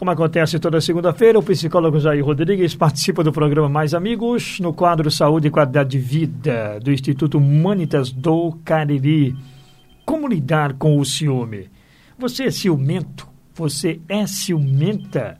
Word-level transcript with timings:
Como 0.00 0.12
acontece 0.12 0.58
toda 0.58 0.80
segunda-feira, 0.80 1.38
o 1.38 1.42
psicólogo 1.42 2.00
Jair 2.00 2.24
Rodrigues 2.24 2.74
participa 2.74 3.22
do 3.22 3.30
programa 3.30 3.68
Mais 3.68 3.92
Amigos 3.92 4.58
no 4.58 4.72
quadro 4.72 5.10
Saúde 5.10 5.48
e 5.48 5.50
Qualidade 5.50 5.90
de 5.90 5.98
Vida 5.98 6.80
do 6.80 6.90
Instituto 6.90 7.36
Humanitas 7.36 8.10
do 8.10 8.58
Cariri. 8.64 9.36
Como 10.06 10.26
lidar 10.26 10.72
com 10.72 10.98
o 10.98 11.04
ciúme? 11.04 11.68
Você 12.18 12.44
é 12.44 12.50
ciumento? 12.50 13.28
Você 13.52 14.00
é 14.08 14.26
ciumenta? 14.26 15.38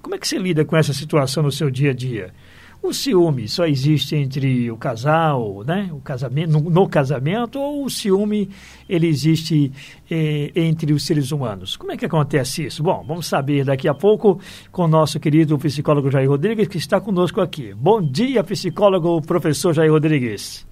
Como 0.00 0.14
é 0.14 0.18
que 0.18 0.26
você 0.26 0.38
lida 0.38 0.64
com 0.64 0.78
essa 0.78 0.94
situação 0.94 1.42
no 1.42 1.52
seu 1.52 1.70
dia 1.70 1.90
a 1.90 1.94
dia? 1.94 2.32
O 2.82 2.94
ciúme 2.94 3.46
só 3.46 3.66
existe 3.66 4.16
entre 4.16 4.70
o 4.70 4.76
casal, 4.76 5.62
né? 5.66 5.90
O 5.92 6.00
casamento, 6.00 6.52
no, 6.52 6.70
no 6.70 6.88
casamento, 6.88 7.58
ou 7.60 7.84
o 7.84 7.90
ciúme 7.90 8.48
ele 8.88 9.06
existe 9.06 9.70
eh, 10.10 10.50
entre 10.56 10.94
os 10.94 11.04
seres 11.04 11.30
humanos? 11.30 11.76
Como 11.76 11.92
é 11.92 11.96
que 11.96 12.06
acontece 12.06 12.64
isso? 12.64 12.82
Bom, 12.82 13.04
vamos 13.06 13.26
saber 13.26 13.66
daqui 13.66 13.86
a 13.86 13.92
pouco 13.92 14.40
com 14.72 14.84
o 14.84 14.88
nosso 14.88 15.20
querido 15.20 15.58
psicólogo 15.58 16.10
Jair 16.10 16.28
Rodrigues, 16.28 16.68
que 16.68 16.78
está 16.78 16.98
conosco 16.98 17.42
aqui. 17.42 17.74
Bom 17.74 18.00
dia, 18.00 18.42
psicólogo 18.42 19.20
professor 19.20 19.74
Jair 19.74 19.92
Rodrigues. 19.92 20.66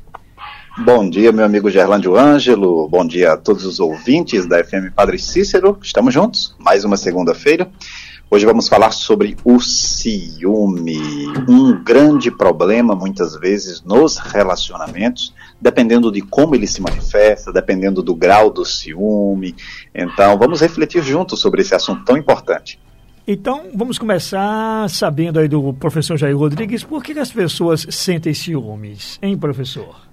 Bom 0.78 1.10
dia, 1.10 1.32
meu 1.32 1.44
amigo 1.44 1.68
Gerlândio 1.68 2.16
Ângelo. 2.16 2.88
Bom 2.88 3.04
dia 3.06 3.32
a 3.32 3.36
todos 3.36 3.66
os 3.66 3.80
ouvintes 3.80 4.46
da 4.46 4.62
FM 4.64 4.94
Padre 4.94 5.18
Cícero. 5.18 5.76
Estamos 5.82 6.14
juntos, 6.14 6.54
mais 6.58 6.84
uma 6.84 6.96
segunda-feira. 6.96 7.68
Hoje 8.30 8.44
vamos 8.44 8.68
falar 8.68 8.90
sobre 8.90 9.38
o 9.42 9.58
ciúme, 9.58 10.98
um 11.48 11.82
grande 11.82 12.30
problema 12.30 12.94
muitas 12.94 13.34
vezes 13.34 13.82
nos 13.82 14.18
relacionamentos, 14.18 15.32
dependendo 15.58 16.12
de 16.12 16.20
como 16.20 16.54
ele 16.54 16.66
se 16.66 16.82
manifesta, 16.82 17.50
dependendo 17.50 18.02
do 18.02 18.14
grau 18.14 18.50
do 18.50 18.66
ciúme. 18.66 19.56
Então, 19.94 20.36
vamos 20.36 20.60
refletir 20.60 21.02
juntos 21.02 21.40
sobre 21.40 21.62
esse 21.62 21.74
assunto 21.74 22.04
tão 22.04 22.18
importante. 22.18 22.78
Então, 23.26 23.62
vamos 23.74 23.98
começar 23.98 24.90
sabendo 24.90 25.38
aí 25.38 25.48
do 25.48 25.72
professor 25.72 26.18
Jair 26.18 26.36
Rodrigues, 26.36 26.84
por 26.84 27.02
que 27.02 27.18
as 27.18 27.32
pessoas 27.32 27.86
sentem 27.88 28.34
ciúmes, 28.34 29.18
hein, 29.22 29.38
professor? 29.38 30.08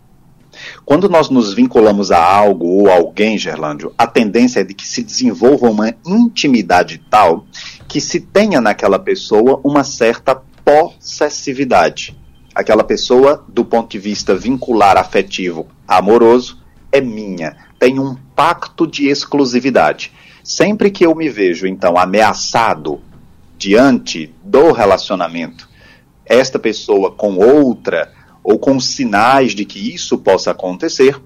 Quando 0.86 1.09
nós 1.09 1.30
nos 1.30 1.53
vinculamos 1.53 2.11
a 2.11 2.23
algo 2.23 2.66
ou 2.66 2.89
a 2.89 2.95
alguém, 2.95 3.38
Gerlândio, 3.38 3.93
a 3.97 4.08
tendência 4.08 4.61
é 4.61 4.63
de 4.63 4.73
que 4.73 4.88
se 4.88 5.03
desenvolva 5.03 5.69
uma 5.69 5.93
intimidade 6.05 7.02
tal 7.09 7.45
que 7.88 8.02
se 8.02 8.19
tenha 8.19 8.59
naquela 8.59 9.00
pessoa 9.00 9.59
uma 9.64 9.83
certa 9.83 10.36
possessividade. 10.36 12.17
Aquela 12.53 12.83
pessoa, 12.83 13.44
do 13.47 13.66
ponto 13.66 13.92
de 13.92 14.00
vista 14.00 14.33
vincular, 14.33 14.97
afetivo, 14.97 15.67
amoroso, 15.88 16.64
é 16.92 17.02
minha. 17.02 17.55
Tem 17.77 18.00
um 18.00 18.16
pacto 18.36 18.88
de 18.88 19.08
exclusividade. 19.08 20.11
Sempre 20.44 20.89
que 20.89 21.05
eu 21.05 21.14
me 21.14 21.30
vejo, 21.30 21.67
então, 21.67 21.97
ameaçado 21.97 23.02
diante 23.58 24.33
do 24.44 24.72
relacionamento, 24.72 25.70
esta 26.25 26.58
pessoa 26.58 27.11
com 27.11 27.38
outra, 27.38 28.11
ou 28.44 28.59
com 28.59 28.80
sinais 28.80 29.53
de 29.53 29.66
que 29.66 29.94
isso 29.94 30.17
possa 30.20 30.52
acontecer, 30.52 31.20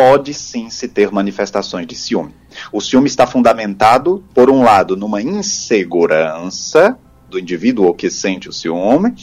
pode 0.00 0.32
sim 0.32 0.70
se 0.70 0.88
ter 0.88 1.12
manifestações 1.12 1.86
de 1.86 1.94
ciúme. 1.94 2.34
O 2.72 2.80
ciúme 2.80 3.06
está 3.06 3.26
fundamentado, 3.26 4.24
por 4.32 4.48
um 4.48 4.62
lado, 4.62 4.96
numa 4.96 5.20
insegurança 5.20 6.98
do 7.28 7.38
indivíduo 7.38 7.92
que 7.92 8.08
sente 8.08 8.48
o 8.48 8.52
ciúme, 8.52 9.14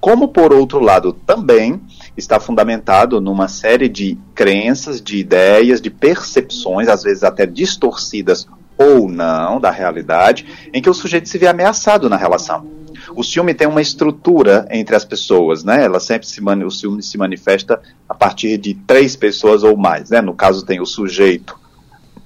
como 0.00 0.28
por 0.28 0.54
outro 0.54 0.80
lado 0.80 1.12
também 1.12 1.82
está 2.16 2.40
fundamentado 2.40 3.20
numa 3.20 3.46
série 3.46 3.90
de 3.90 4.18
crenças, 4.34 5.02
de 5.02 5.18
ideias, 5.18 5.82
de 5.82 5.90
percepções, 5.90 6.88
às 6.88 7.02
vezes 7.02 7.22
até 7.22 7.44
distorcidas 7.44 8.48
ou 8.78 9.08
não 9.08 9.60
da 9.60 9.70
realidade, 9.70 10.46
em 10.72 10.82
que 10.82 10.90
o 10.90 10.94
sujeito 10.94 11.28
se 11.28 11.38
vê 11.38 11.46
ameaçado 11.46 12.08
na 12.08 12.16
relação. 12.16 12.66
O 13.14 13.22
ciúme 13.22 13.54
tem 13.54 13.68
uma 13.68 13.80
estrutura 13.80 14.66
entre 14.70 14.96
as 14.96 15.04
pessoas, 15.04 15.62
né? 15.62 15.84
Ela 15.84 16.00
sempre 16.00 16.26
se 16.26 16.40
o 16.40 16.70
ciúme 16.70 17.02
se 17.02 17.16
manifesta 17.16 17.80
a 18.08 18.14
partir 18.14 18.58
de 18.58 18.74
três 18.74 19.14
pessoas 19.14 19.62
ou 19.62 19.76
mais, 19.76 20.10
né? 20.10 20.20
No 20.20 20.34
caso 20.34 20.64
tem 20.64 20.80
o 20.80 20.86
sujeito 20.86 21.58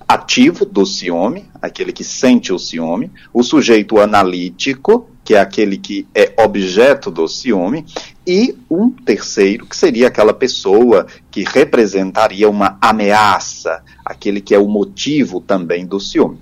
ativo 0.08 0.64
do 0.64 0.84
ciúme, 0.84 1.48
aquele 1.62 1.92
que 1.92 2.02
sente 2.02 2.52
o 2.52 2.58
ciúme, 2.58 3.12
o 3.32 3.44
sujeito 3.44 4.00
analítico, 4.00 5.08
que 5.22 5.34
é 5.34 5.41
aquele 5.41 5.78
que 5.78 6.08
é 6.12 6.32
objeto 6.42 7.12
do 7.12 7.28
ciúme, 7.28 7.86
e 8.26 8.56
um 8.70 8.91
terceiro, 8.91 9.66
que 9.66 9.76
seria 9.76 10.08
aquela 10.08 10.32
pessoa 10.32 11.06
que 11.31 11.42
representaria 11.42 12.48
uma 12.48 12.76
ameaça, 12.81 13.82
aquele 14.04 14.41
que 14.41 14.54
é 14.54 14.58
o 14.58 14.69
motivo 14.69 15.41
também 15.41 15.86
do 15.86 15.98
ciúme. 15.98 16.38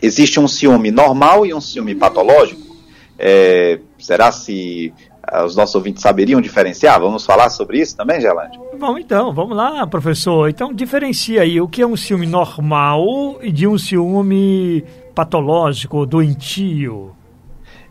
Existe 0.00 0.40
um 0.40 0.48
ciúme 0.48 0.90
normal 0.90 1.44
e 1.46 1.52
um 1.52 1.60
ciúme 1.60 1.94
patológico. 1.94 2.76
É, 3.18 3.78
será 3.98 4.32
se 4.32 4.92
uh, 5.32 5.44
os 5.44 5.54
nossos 5.54 5.74
ouvintes 5.74 6.02
saberiam 6.02 6.40
diferenciar? 6.40 7.00
Vamos 7.00 7.24
falar 7.24 7.50
sobre 7.50 7.80
isso 7.80 7.96
também, 7.96 8.20
Gelande? 8.20 8.58
Bom, 8.78 8.98
então, 8.98 9.32
vamos 9.32 9.56
lá, 9.56 9.86
professor. 9.86 10.48
Então, 10.48 10.72
diferencia 10.72 11.42
aí 11.42 11.60
o 11.60 11.68
que 11.68 11.82
é 11.82 11.86
um 11.86 11.96
ciúme 11.96 12.26
normal 12.26 13.38
e 13.42 13.52
de 13.52 13.66
um 13.66 13.78
ciúme 13.78 14.84
patológico, 15.14 16.04
doentio. 16.06 17.14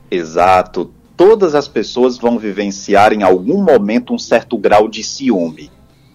Exato. 0.09 0.91
Todas 1.23 1.53
as 1.53 1.67
pessoas 1.67 2.17
vão 2.17 2.39
vivenciar 2.39 3.13
em 3.13 3.21
algum 3.21 3.61
momento 3.61 4.11
um 4.11 4.17
certo 4.17 4.57
grau 4.57 4.87
de 4.87 5.03
ciúme, 5.03 5.69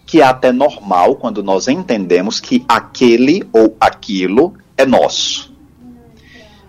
que 0.04 0.20
é 0.20 0.24
até 0.24 0.50
normal 0.50 1.14
quando 1.14 1.44
nós 1.44 1.68
entendemos 1.68 2.40
que 2.40 2.64
aquele 2.68 3.48
ou 3.52 3.76
aquilo 3.78 4.54
é 4.76 4.84
nosso. 4.84 5.54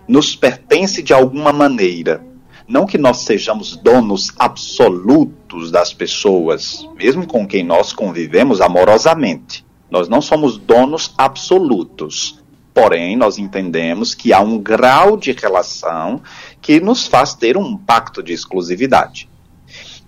Nos 0.07 0.35
pertence 0.35 1.01
de 1.01 1.15
alguma 1.15 1.51
maneira 1.51 2.23
não 2.67 2.85
que 2.85 2.99
nós 2.99 3.23
sejamos 3.23 3.75
donos 3.75 4.31
absolutos 4.37 5.71
das 5.71 5.91
pessoas, 5.91 6.87
mesmo 6.95 7.25
com 7.25 7.47
quem 7.47 7.63
nós 7.63 7.91
convivemos 7.91 8.61
amorosamente. 8.61 9.65
Nós 9.89 10.07
não 10.07 10.21
somos 10.21 10.59
donos 10.59 11.11
absolutos. 11.17 12.37
Porém, 12.77 13.17
nós 13.17 13.39
entendemos 13.39 14.13
que 14.13 14.31
há 14.31 14.39
um 14.39 14.59
grau 14.59 15.17
de 15.17 15.31
relação 15.31 16.21
que 16.61 16.79
nos 16.79 17.07
faz 17.07 17.33
ter 17.33 17.57
um 17.57 17.75
pacto 17.75 18.21
de 18.21 18.33
exclusividade. 18.33 19.27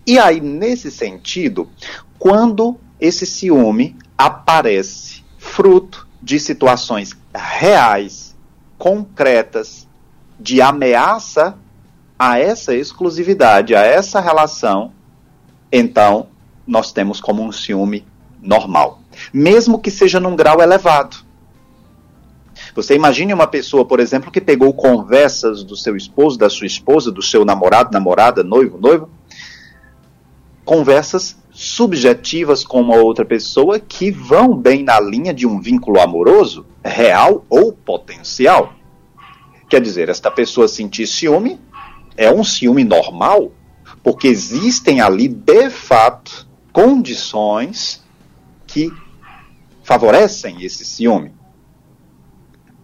E 0.06 0.19
aí, 0.19 0.40
nesse 0.40 0.91
sentido, 0.91 1.68
quando 2.19 2.80
esse 3.02 3.25
ciúme 3.25 3.97
aparece 4.16 5.24
fruto 5.40 6.07
de 6.22 6.40
situações 6.40 7.18
reais, 7.34 8.38
concretas, 8.78 9.88
de 10.40 10.62
ameaça 10.62 11.57
a 12.19 12.38
essa 12.38 12.75
exclusividade, 12.75 13.74
a 13.74 13.81
essa 13.81 14.19
relação, 14.19 14.91
então 15.72 16.28
nós 16.68 16.91
temos 16.91 17.19
como 17.19 17.41
um 17.41 17.51
ciúme 17.51 18.06
normal, 18.40 19.01
mesmo 19.34 19.80
que 19.80 19.90
seja 19.90 20.19
num 20.19 20.36
grau 20.36 20.62
elevado. 20.62 21.28
Você 22.81 22.95
imagine 22.95 23.34
uma 23.34 23.45
pessoa, 23.45 23.84
por 23.84 24.00
exemplo, 24.00 24.31
que 24.31 24.40
pegou 24.40 24.73
conversas 24.73 25.63
do 25.63 25.75
seu 25.75 25.97
esposo, 25.97 26.38
da 26.38 26.50
sua 26.50 26.66
esposa, 26.66 27.12
do 27.12 27.22
seu 27.22 27.44
namorado, 27.44 27.91
namorada, 27.91 28.41
noivo, 28.41 28.78
noivo, 28.78 29.09
conversas 30.63 31.38
subjetivas 31.51 32.63
com 32.63 32.79
uma 32.79 32.95
outra 32.95 33.25
pessoa 33.25 33.81
que 33.81 34.12
vão 34.12 34.56
bem 34.56 34.81
na 34.81 34.97
linha 34.97 35.34
de 35.34 35.45
um 35.45 35.59
vínculo 35.59 36.00
amoroso, 36.00 36.66
real 36.84 37.45
ou 37.50 37.73
potencial. 37.73 38.73
Quer 39.69 39.81
dizer, 39.81 40.07
esta 40.07 40.31
pessoa 40.31 40.68
sentir 40.68 41.06
ciúme 41.06 41.59
é 42.16 42.31
um 42.31 42.45
ciúme 42.45 42.85
normal, 42.85 43.51
porque 44.01 44.28
existem 44.29 45.01
ali, 45.01 45.28
de 45.28 45.69
fato, 45.69 46.47
condições 46.72 48.01
que 48.66 48.89
favorecem 49.84 50.63
esse 50.63 50.85
ciúme. 50.85 51.38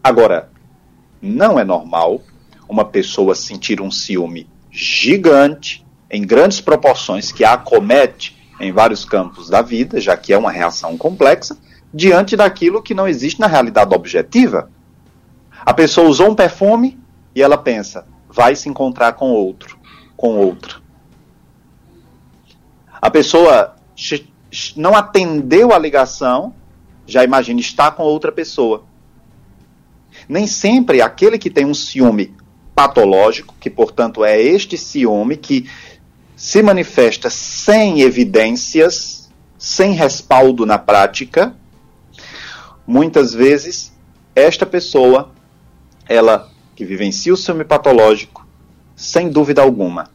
Agora, 0.05 0.51
não 1.19 1.59
é 1.59 1.63
normal 1.63 2.21
uma 2.69 2.85
pessoa 2.85 3.33
sentir 3.33 3.81
um 3.81 3.89
ciúme 3.89 4.47
gigante, 4.69 5.83
em 6.11 6.21
grandes 6.21 6.61
proporções, 6.61 7.31
que 7.31 7.43
a 7.43 7.53
acomete 7.53 8.37
em 8.59 8.71
vários 8.71 9.03
campos 9.03 9.49
da 9.49 9.63
vida, 9.63 9.99
já 9.99 10.15
que 10.15 10.31
é 10.31 10.37
uma 10.37 10.51
reação 10.51 10.95
complexa, 10.95 11.57
diante 11.91 12.37
daquilo 12.37 12.83
que 12.83 12.93
não 12.93 13.07
existe 13.07 13.39
na 13.39 13.47
realidade 13.47 13.95
objetiva. 13.95 14.69
A 15.65 15.73
pessoa 15.73 16.07
usou 16.07 16.29
um 16.29 16.35
perfume 16.35 16.99
e 17.33 17.41
ela 17.41 17.57
pensa: 17.57 18.05
vai 18.29 18.55
se 18.55 18.69
encontrar 18.69 19.13
com 19.13 19.31
outro, 19.31 19.75
com 20.15 20.37
outra. 20.37 20.75
A 23.01 23.09
pessoa 23.09 23.75
não 24.75 24.95
atendeu 24.95 25.73
a 25.73 25.79
ligação, 25.79 26.53
já 27.07 27.23
imagina 27.23 27.59
estar 27.59 27.89
com 27.93 28.03
outra 28.03 28.31
pessoa. 28.31 28.83
Nem 30.27 30.47
sempre 30.47 31.01
aquele 31.01 31.37
que 31.37 31.49
tem 31.49 31.65
um 31.65 31.73
ciúme 31.73 32.33
patológico, 32.73 33.55
que 33.59 33.69
portanto 33.69 34.23
é 34.23 34.41
este 34.41 34.77
ciúme 34.77 35.37
que 35.37 35.69
se 36.35 36.61
manifesta 36.61 37.29
sem 37.29 38.01
evidências, 38.01 39.31
sem 39.57 39.93
respaldo 39.93 40.65
na 40.65 40.77
prática, 40.77 41.55
muitas 42.85 43.33
vezes 43.33 43.93
esta 44.35 44.65
pessoa 44.65 45.31
ela 46.07 46.49
que 46.75 46.83
vivencia 46.85 47.33
o 47.33 47.37
ciúme 47.37 47.63
patológico, 47.63 48.45
sem 48.95 49.29
dúvida 49.29 49.61
alguma, 49.61 50.09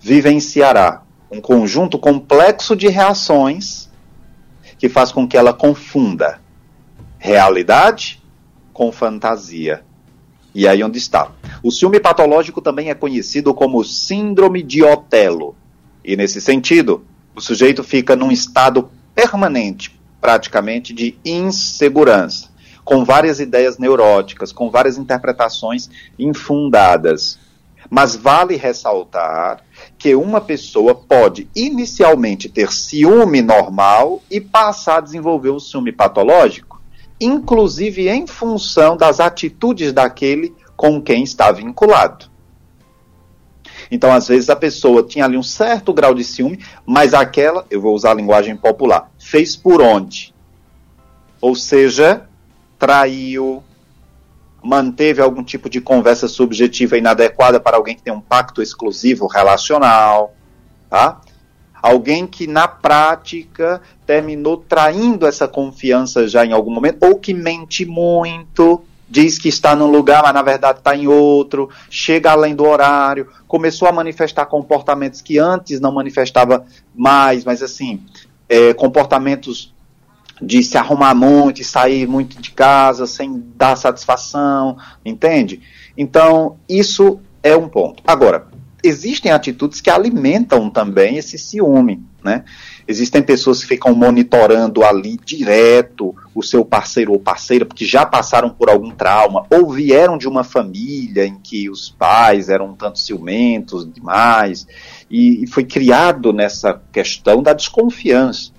vivenciará 0.00 1.02
um 1.30 1.40
conjunto 1.40 1.98
complexo 1.98 2.76
de 2.76 2.88
reações 2.88 3.88
que 4.76 4.88
faz 4.88 5.12
com 5.12 5.26
que 5.26 5.36
ela 5.36 5.52
confunda 5.52 6.40
realidade 7.18 8.21
com 8.72 8.90
fantasia. 8.90 9.84
E 10.54 10.68
aí 10.68 10.82
onde 10.84 10.98
está? 10.98 11.30
O 11.62 11.70
ciúme 11.70 11.98
patológico 11.98 12.60
também 12.60 12.90
é 12.90 12.94
conhecido 12.94 13.54
como 13.54 13.84
síndrome 13.84 14.62
de 14.62 14.82
Otelo. 14.82 15.56
E 16.04 16.16
nesse 16.16 16.40
sentido, 16.40 17.04
o 17.34 17.40
sujeito 17.40 17.82
fica 17.82 18.14
num 18.14 18.30
estado 18.30 18.90
permanente, 19.14 19.98
praticamente, 20.20 20.92
de 20.92 21.16
insegurança, 21.24 22.50
com 22.84 23.04
várias 23.04 23.40
ideias 23.40 23.78
neuróticas, 23.78 24.52
com 24.52 24.70
várias 24.70 24.98
interpretações 24.98 25.88
infundadas. 26.18 27.38
Mas 27.88 28.14
vale 28.14 28.56
ressaltar 28.56 29.64
que 29.98 30.14
uma 30.14 30.40
pessoa 30.40 30.94
pode 30.94 31.48
inicialmente 31.54 32.48
ter 32.48 32.72
ciúme 32.72 33.42
normal 33.42 34.22
e 34.30 34.40
passar 34.40 34.98
a 34.98 35.00
desenvolver 35.00 35.50
o 35.50 35.60
ciúme 35.60 35.92
patológico, 35.92 36.71
inclusive 37.24 38.08
em 38.08 38.26
função 38.26 38.96
das 38.96 39.20
atitudes 39.20 39.92
daquele 39.92 40.54
com 40.76 41.00
quem 41.00 41.22
está 41.22 41.50
vinculado. 41.52 42.30
Então, 43.90 44.10
às 44.10 44.28
vezes, 44.28 44.48
a 44.48 44.56
pessoa 44.56 45.02
tinha 45.02 45.24
ali 45.24 45.36
um 45.36 45.42
certo 45.42 45.92
grau 45.92 46.14
de 46.14 46.24
ciúme, 46.24 46.64
mas 46.86 47.12
aquela, 47.12 47.66
eu 47.70 47.80
vou 47.80 47.94
usar 47.94 48.12
a 48.12 48.14
linguagem 48.14 48.56
popular, 48.56 49.10
fez 49.18 49.54
por 49.54 49.82
onde? 49.82 50.34
Ou 51.40 51.54
seja, 51.54 52.26
traiu, 52.78 53.62
manteve 54.62 55.20
algum 55.20 55.42
tipo 55.42 55.68
de 55.68 55.80
conversa 55.80 56.26
subjetiva 56.26 56.96
inadequada 56.96 57.60
para 57.60 57.76
alguém 57.76 57.94
que 57.94 58.02
tem 58.02 58.12
um 58.12 58.20
pacto 58.20 58.62
exclusivo 58.62 59.26
relacional, 59.26 60.34
tá? 60.88 61.20
Alguém 61.82 62.26
que 62.26 62.46
na 62.46 62.68
prática 62.68 63.82
terminou 64.06 64.56
traindo 64.56 65.26
essa 65.26 65.48
confiança 65.48 66.28
já 66.28 66.46
em 66.46 66.52
algum 66.52 66.72
momento, 66.72 67.04
ou 67.04 67.16
que 67.16 67.34
mente 67.34 67.84
muito, 67.84 68.80
diz 69.08 69.38
que 69.38 69.48
está 69.48 69.74
num 69.74 69.90
lugar, 69.90 70.22
mas 70.22 70.32
na 70.32 70.42
verdade 70.42 70.78
está 70.78 70.96
em 70.96 71.08
outro, 71.08 71.68
chega 71.90 72.30
além 72.30 72.54
do 72.54 72.64
horário, 72.64 73.28
começou 73.48 73.88
a 73.88 73.92
manifestar 73.92 74.46
comportamentos 74.46 75.20
que 75.20 75.38
antes 75.38 75.80
não 75.80 75.92
manifestava 75.92 76.64
mais, 76.94 77.44
mas 77.44 77.62
assim, 77.62 78.00
é, 78.48 78.72
comportamentos 78.72 79.74
de 80.40 80.62
se 80.62 80.78
arrumar 80.78 81.14
muito 81.14 81.60
e 81.60 81.64
sair 81.64 82.06
muito 82.06 82.40
de 82.40 82.50
casa 82.52 83.06
sem 83.06 83.44
dar 83.54 83.76
satisfação, 83.76 84.76
entende? 85.04 85.60
Então, 85.96 86.56
isso 86.68 87.20
é 87.42 87.56
um 87.56 87.68
ponto. 87.68 88.02
Agora, 88.06 88.46
existem 88.82 89.30
atitudes 89.30 89.80
que 89.80 89.90
alimentam 89.90 90.68
também 90.68 91.16
esse 91.16 91.38
ciúme, 91.38 92.02
né? 92.22 92.44
Existem 92.86 93.22
pessoas 93.22 93.62
que 93.62 93.68
ficam 93.68 93.94
monitorando 93.94 94.82
ali 94.84 95.18
direto 95.24 96.14
o 96.34 96.42
seu 96.42 96.64
parceiro 96.64 97.12
ou 97.12 97.20
parceira, 97.20 97.64
porque 97.64 97.84
já 97.84 98.04
passaram 98.04 98.50
por 98.50 98.68
algum 98.68 98.90
trauma, 98.90 99.46
ou 99.50 99.70
vieram 99.70 100.18
de 100.18 100.26
uma 100.26 100.42
família 100.42 101.24
em 101.24 101.36
que 101.36 101.70
os 101.70 101.90
pais 101.90 102.48
eram 102.48 102.70
um 102.70 102.74
tanto 102.74 102.98
ciumentos 102.98 103.90
demais, 103.90 104.66
e, 105.10 105.44
e 105.44 105.46
foi 105.46 105.64
criado 105.64 106.32
nessa 106.32 106.80
questão 106.92 107.42
da 107.42 107.52
desconfiança. 107.52 108.50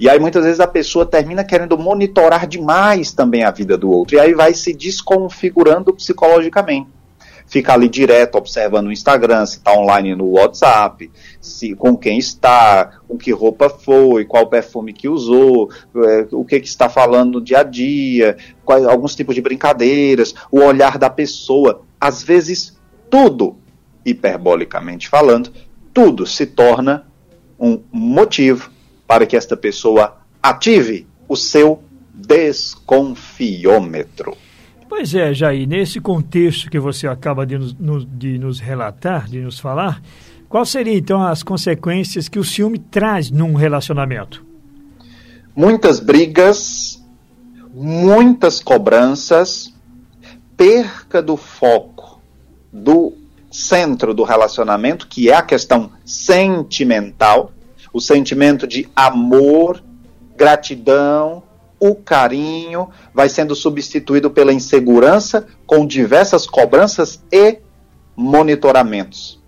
E 0.00 0.08
aí 0.08 0.18
muitas 0.18 0.44
vezes 0.44 0.58
a 0.58 0.66
pessoa 0.66 1.06
termina 1.06 1.44
querendo 1.44 1.78
monitorar 1.78 2.46
demais 2.48 3.12
também 3.12 3.44
a 3.44 3.52
vida 3.52 3.78
do 3.78 3.88
outro. 3.88 4.16
E 4.16 4.18
aí 4.18 4.34
vai 4.34 4.52
se 4.52 4.74
desconfigurando 4.74 5.94
psicologicamente. 5.94 6.88
Fica 7.52 7.74
ali 7.74 7.86
direto 7.86 8.38
observando 8.38 8.86
o 8.86 8.92
Instagram, 8.92 9.44
se 9.44 9.58
está 9.58 9.74
online 9.74 10.14
no 10.14 10.24
WhatsApp, 10.24 11.10
se 11.38 11.74
com 11.74 11.94
quem 11.94 12.18
está, 12.18 12.92
com 13.06 13.18
que 13.18 13.30
roupa 13.30 13.68
foi, 13.68 14.24
qual 14.24 14.46
perfume 14.46 14.94
que 14.94 15.06
usou, 15.06 15.70
é, 15.94 16.26
o 16.32 16.46
que, 16.46 16.60
que 16.60 16.66
está 16.66 16.88
falando 16.88 17.34
no 17.34 17.42
dia 17.42 17.58
a 17.58 17.62
dia, 17.62 18.38
quais, 18.64 18.86
alguns 18.86 19.14
tipos 19.14 19.34
de 19.34 19.42
brincadeiras, 19.42 20.34
o 20.50 20.60
olhar 20.60 20.96
da 20.96 21.10
pessoa. 21.10 21.82
Às 22.00 22.22
vezes, 22.22 22.80
tudo, 23.10 23.58
hiperbolicamente 24.02 25.06
falando, 25.06 25.52
tudo 25.92 26.26
se 26.26 26.46
torna 26.46 27.06
um 27.60 27.82
motivo 27.92 28.70
para 29.06 29.26
que 29.26 29.36
esta 29.36 29.58
pessoa 29.58 30.22
ative 30.42 31.06
o 31.28 31.36
seu 31.36 31.82
desconfiômetro. 32.14 34.38
Pois 34.94 35.14
é, 35.14 35.32
Jair, 35.32 35.66
nesse 35.66 36.02
contexto 36.02 36.70
que 36.70 36.78
você 36.78 37.08
acaba 37.08 37.46
de 37.46 37.56
nos, 37.56 38.06
de 38.06 38.38
nos 38.38 38.60
relatar, 38.60 39.26
de 39.26 39.40
nos 39.40 39.58
falar, 39.58 40.02
quais 40.50 40.68
seriam 40.68 40.94
então 40.94 41.26
as 41.26 41.42
consequências 41.42 42.28
que 42.28 42.38
o 42.38 42.44
ciúme 42.44 42.78
traz 42.78 43.30
num 43.30 43.54
relacionamento? 43.54 44.44
Muitas 45.56 45.98
brigas, 45.98 47.02
muitas 47.72 48.60
cobranças, 48.60 49.72
perca 50.58 51.22
do 51.22 51.38
foco 51.38 52.20
do 52.70 53.14
centro 53.50 54.12
do 54.12 54.24
relacionamento, 54.24 55.08
que 55.08 55.30
é 55.30 55.34
a 55.34 55.42
questão 55.42 55.90
sentimental, 56.04 57.50
o 57.94 57.98
sentimento 57.98 58.66
de 58.66 58.86
amor, 58.94 59.82
gratidão, 60.36 61.42
o 61.82 61.94
carinho 61.96 62.88
vai 63.12 63.28
sendo 63.28 63.54
substituído 63.56 64.30
pela 64.30 64.52
insegurança 64.52 65.46
com 65.66 65.84
diversas 65.84 66.46
cobranças 66.46 67.20
e 67.32 67.58
monitoramentos. 68.14 69.42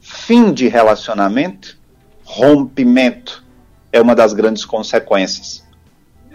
Fim 0.00 0.52
de 0.52 0.68
relacionamento, 0.68 1.76
rompimento 2.24 3.44
é 3.92 4.00
uma 4.00 4.14
das 4.14 4.32
grandes 4.32 4.64
consequências. 4.64 5.62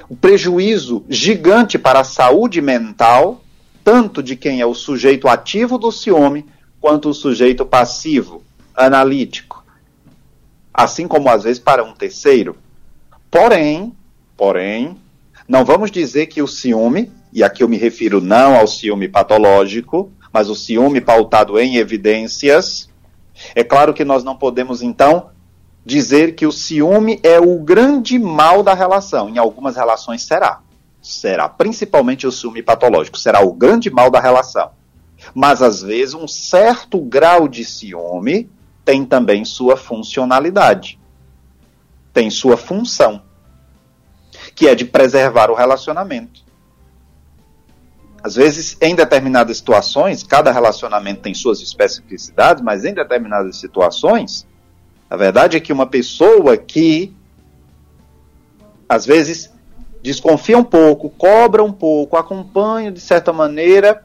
O 0.07 0.16
prejuízo 0.16 1.04
gigante 1.10 1.80
para 1.80 2.01
a 2.01 2.04
saúde 2.04 2.62
mental, 2.62 3.42
tanto 3.84 4.22
de 4.22 4.36
quem 4.36 4.62
é 4.62 4.66
o 4.66 4.75
sujeito 4.75 5.28
ativo 5.28 5.80
do 5.80 5.92
ciúme, 5.92 6.46
quanto 6.80 7.10
o 7.10 7.13
sujeito 7.16 7.66
passivo, 7.66 8.44
analítico 8.75 9.63
assim 10.74 11.07
como 11.07 11.30
às 11.30 11.44
vezes 11.44 11.60
para 11.60 11.84
um 11.84 11.94
terceiro. 11.94 12.57
Porém, 13.30 13.94
porém, 14.44 14.98
não 15.48 15.63
vamos 15.63 15.90
dizer 15.90 16.25
que 16.25 16.42
o 16.42 16.48
ciúme, 16.50 17.10
e 17.31 17.42
aqui 17.42 17.63
eu 17.63 17.69
me 17.69 17.78
refiro 17.78 18.19
não 18.19 18.57
ao 18.57 18.68
ciúme 18.68 19.07
patológico, 19.07 20.12
mas 20.34 20.50
o 20.50 20.56
ciúme 20.56 21.00
pautado 21.00 21.58
em 21.58 21.77
evidências, 21.77 22.89
é 23.56 23.63
claro 23.63 23.94
que 23.94 24.03
nós 24.03 24.22
não 24.22 24.36
podemos 24.36 24.82
então 24.82 25.29
dizer 25.86 26.36
que 26.36 26.46
o 26.46 26.51
ciúme 26.51 27.22
é 27.24 27.39
o 27.39 27.58
grande 27.60 28.20
mal 28.20 28.62
da 28.62 28.74
relação. 28.74 29.29
Em 29.29 29.38
algumas 29.38 29.77
relações 29.77 30.24
será. 30.24 30.60
Será, 31.01 31.48
principalmente 31.48 32.27
o 32.27 32.32
ciúme 32.32 32.62
patológico, 32.62 33.17
será 33.17 33.39
o 33.39 33.53
grande 33.53 33.89
mal 33.89 34.12
da 34.12 34.20
relação. 34.20 34.72
Mas 35.34 35.62
às 35.62 35.82
vezes 35.82 36.13
um 36.13 36.27
certo 36.27 37.00
grau 37.00 37.48
de 37.48 37.63
ciúme 37.63 38.50
tem 38.84 39.06
também 39.06 39.46
sua 39.46 39.77
funcionalidade, 39.77 41.00
tem 42.12 42.29
sua 42.29 42.58
função, 42.58 43.22
que 44.55 44.67
é 44.67 44.75
de 44.75 44.86
preservar 44.86 45.50
o 45.50 45.55
relacionamento. 45.55 46.43
Às 48.24 48.36
vezes, 48.36 48.77
em 48.79 48.95
determinadas 48.95 49.57
situações, 49.57 50.24
cada 50.24 50.51
relacionamento 50.51 51.22
tem 51.22 51.33
suas 51.33 51.62
especificidades, 51.62 52.63
mas 52.63 52.86
em 52.86 52.93
determinadas 52.93 53.57
situações, 53.57 54.48
a 55.10 55.17
verdade 55.17 55.57
é 55.57 55.60
que 55.60 55.74
uma 55.74 55.86
pessoa 55.86 56.55
que, 56.55 57.13
às 58.88 59.05
vezes, 59.05 59.51
desconfia 60.01 60.57
um 60.57 60.63
pouco, 60.63 61.10
cobra 61.10 61.63
um 61.63 61.72
pouco, 61.72 62.15
acompanha 62.15 62.91
de 62.91 63.01
certa 63.01 63.33
maneira, 63.33 64.03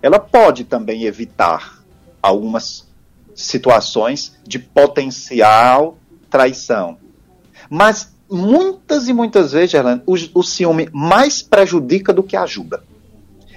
ela 0.00 0.20
pode 0.20 0.64
também 0.64 1.04
evitar 1.04 1.82
algumas 2.22 2.86
situações 3.34 4.36
de 4.44 4.58
potencial 4.58 5.98
traição. 6.30 6.98
Mas 7.68 8.15
muitas 8.30 9.08
e 9.08 9.12
muitas 9.12 9.52
vezes, 9.52 9.70
Gerlando, 9.70 10.02
o, 10.06 10.14
o 10.34 10.42
ciúme 10.42 10.88
mais 10.92 11.42
prejudica 11.42 12.12
do 12.12 12.22
que 12.22 12.36
ajuda. 12.36 12.82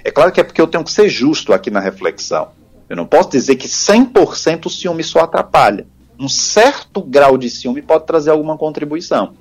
É 0.04 0.10
claro 0.10 0.32
que 0.32 0.40
é 0.40 0.44
porque 0.44 0.60
eu 0.60 0.66
tenho 0.66 0.84
que 0.84 0.92
ser 0.92 1.08
justo 1.08 1.52
aqui 1.52 1.70
na 1.70 1.80
reflexão. 1.80 2.48
Eu 2.88 2.96
não 2.96 3.06
posso 3.06 3.30
dizer 3.30 3.56
que 3.56 3.68
100% 3.68 4.66
o 4.66 4.70
ciúme 4.70 5.04
só 5.04 5.20
atrapalha. 5.20 5.86
Um 6.18 6.28
certo 6.28 7.02
grau 7.02 7.38
de 7.38 7.48
ciúme 7.48 7.82
pode 7.82 8.06
trazer 8.06 8.30
alguma 8.30 8.56
contribuição. 8.56 9.34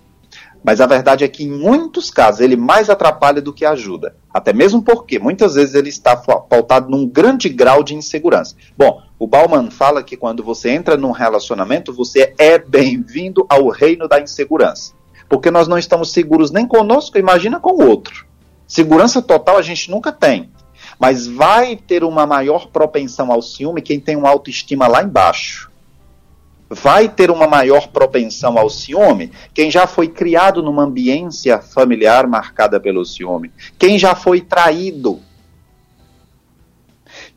Mas 0.64 0.82
a 0.82 0.86
verdade 0.86 1.24
é 1.24 1.28
que 1.28 1.44
em 1.44 1.50
muitos 1.50 2.12
casos 2.12 2.42
ele 2.42 2.56
mais 2.56 2.90
atrapalha 2.90 3.42
do 3.42 3.54
que 3.54 3.66
ajuda. 3.66 4.16
Até 4.32 4.54
mesmo 4.54 4.82
porque 4.82 5.18
muitas 5.18 5.56
vezes 5.56 5.74
ele 5.74 5.90
está 5.90 6.16
pautado 6.16 6.90
num 6.90 7.08
grande 7.08 7.50
grau 7.50 7.82
de 7.82 7.96
insegurança. 7.96 8.56
Bom, 8.78 9.02
o 9.18 9.26
Bauman 9.26 9.72
fala 9.72 10.04
que 10.04 10.18
quando 10.18 10.44
você 10.44 10.70
entra 10.70 10.98
num 10.98 11.12
relacionamento, 11.12 11.94
você 11.94 12.34
é 12.38 12.58
bem-vindo 12.58 13.46
ao 13.50 13.70
reino 13.70 14.08
da 14.08 14.20
insegurança. 14.20 14.94
Porque 15.30 15.52
nós 15.52 15.68
não 15.68 15.78
estamos 15.78 16.12
seguros 16.12 16.50
nem 16.50 16.68
conosco, 16.68 17.20
imagina 17.20 17.60
com 17.60 17.72
o 17.72 17.88
outro. 17.88 18.26
Segurança 18.68 19.22
total 19.22 19.58
a 19.58 19.62
gente 19.62 19.92
nunca 19.92 20.12
tem. 20.12 20.50
Mas 21.00 21.28
vai 21.28 21.76
ter 21.76 22.04
uma 22.04 22.26
maior 22.26 22.68
propensão 22.68 23.32
ao 23.32 23.42
ciúme 23.42 23.82
quem 23.82 24.00
tem 24.00 24.16
uma 24.16 24.30
autoestima 24.30 24.88
lá 24.88 25.04
embaixo. 25.04 25.72
Vai 26.70 27.08
ter 27.08 27.32
uma 27.32 27.48
maior 27.48 27.88
propensão 27.88 28.58
ao 28.58 28.70
ciúme 28.70 29.32
quem 29.54 29.72
já 29.72 29.88
foi 29.88 30.08
criado 30.08 30.62
numa 30.62 30.84
ambiência 30.84 31.60
familiar 31.60 32.28
marcada 32.28 32.80
pelo 32.80 33.06
ciúme. 33.06 33.52
Quem 33.78 33.98
já 33.98 34.14
foi 34.14 34.42
traído. 34.42 35.20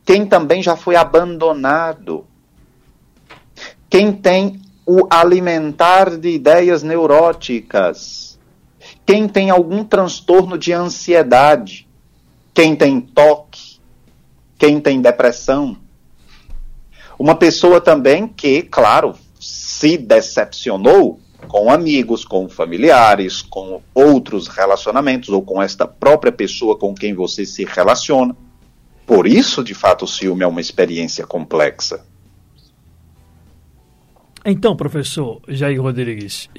Quem 0.05 0.25
também 0.25 0.61
já 0.61 0.75
foi 0.75 0.95
abandonado. 0.95 2.25
Quem 3.89 4.11
tem 4.11 4.61
o 4.85 5.07
alimentar 5.09 6.17
de 6.17 6.29
ideias 6.29 6.83
neuróticas. 6.83 8.39
Quem 9.05 9.27
tem 9.27 9.49
algum 9.49 9.83
transtorno 9.83 10.57
de 10.57 10.73
ansiedade 10.73 11.87
quem 12.53 12.75
tem 12.75 13.01
toque, 13.01 13.79
quem 14.57 14.79
tem 14.79 15.01
depressão. 15.01 15.75
Uma 17.17 17.35
pessoa 17.35 17.81
também 17.81 18.27
que, 18.27 18.61
claro, 18.61 19.15
se 19.39 19.97
decepcionou 19.97 21.19
com 21.47 21.71
amigos, 21.71 22.23
com 22.23 22.47
familiares, 22.47 23.41
com 23.41 23.81
outros 23.93 24.47
relacionamentos 24.47 25.29
ou 25.29 25.41
com 25.41 25.61
esta 25.61 25.87
própria 25.87 26.31
pessoa 26.31 26.77
com 26.77 26.93
quem 26.93 27.13
você 27.13 27.45
se 27.45 27.65
relaciona. 27.65 28.35
Por 29.05 29.27
isso, 29.27 29.63
de 29.63 29.73
fato, 29.73 30.05
o 30.05 30.07
ciúme 30.07 30.43
é 30.43 30.47
uma 30.47 30.61
experiência 30.61 31.25
complexa. 31.25 32.05
Então, 34.45 34.75
professor 34.75 35.41
Jair 35.47 35.81
Rodrigues, 35.81 36.49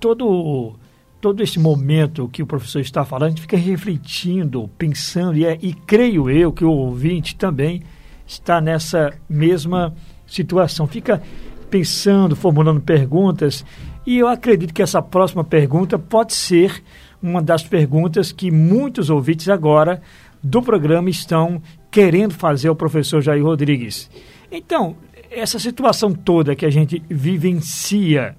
todo 0.00 0.76
todo 1.20 1.42
esse 1.42 1.58
momento 1.58 2.28
que 2.28 2.42
o 2.42 2.46
professor 2.46 2.80
está 2.80 3.04
falando, 3.04 3.26
a 3.26 3.28
gente 3.30 3.40
fica 3.40 3.56
refletindo, 3.56 4.70
pensando, 4.78 5.36
e, 5.36 5.44
é, 5.44 5.58
e 5.60 5.72
creio 5.72 6.30
eu 6.30 6.52
que 6.52 6.64
o 6.64 6.70
ouvinte 6.70 7.34
também 7.34 7.82
está 8.26 8.60
nessa 8.60 9.12
mesma 9.28 9.94
situação. 10.26 10.86
Fica 10.86 11.20
pensando, 11.68 12.36
formulando 12.36 12.80
perguntas, 12.80 13.64
e 14.06 14.18
eu 14.18 14.28
acredito 14.28 14.72
que 14.72 14.82
essa 14.82 15.02
próxima 15.02 15.42
pergunta 15.42 15.98
pode 15.98 16.32
ser 16.32 16.82
uma 17.20 17.42
das 17.42 17.64
perguntas 17.64 18.30
que 18.30 18.50
muitos 18.50 19.10
ouvintes 19.10 19.48
agora 19.48 20.00
do 20.42 20.62
programa 20.62 21.10
estão 21.10 21.60
querendo 21.90 22.34
fazer 22.34 22.68
ao 22.68 22.76
professor 22.76 23.20
Jair 23.20 23.42
Rodrigues. 23.42 24.08
Então, 24.52 24.94
essa 25.30 25.58
situação 25.58 26.12
toda 26.12 26.56
que 26.56 26.66
a 26.66 26.70
gente 26.70 27.02
vivencia, 27.08 28.36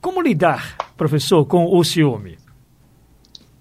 como 0.00 0.20
lidar, 0.20 0.76
professor, 0.96 1.44
com 1.44 1.66
o 1.66 1.84
ciúme? 1.84 2.38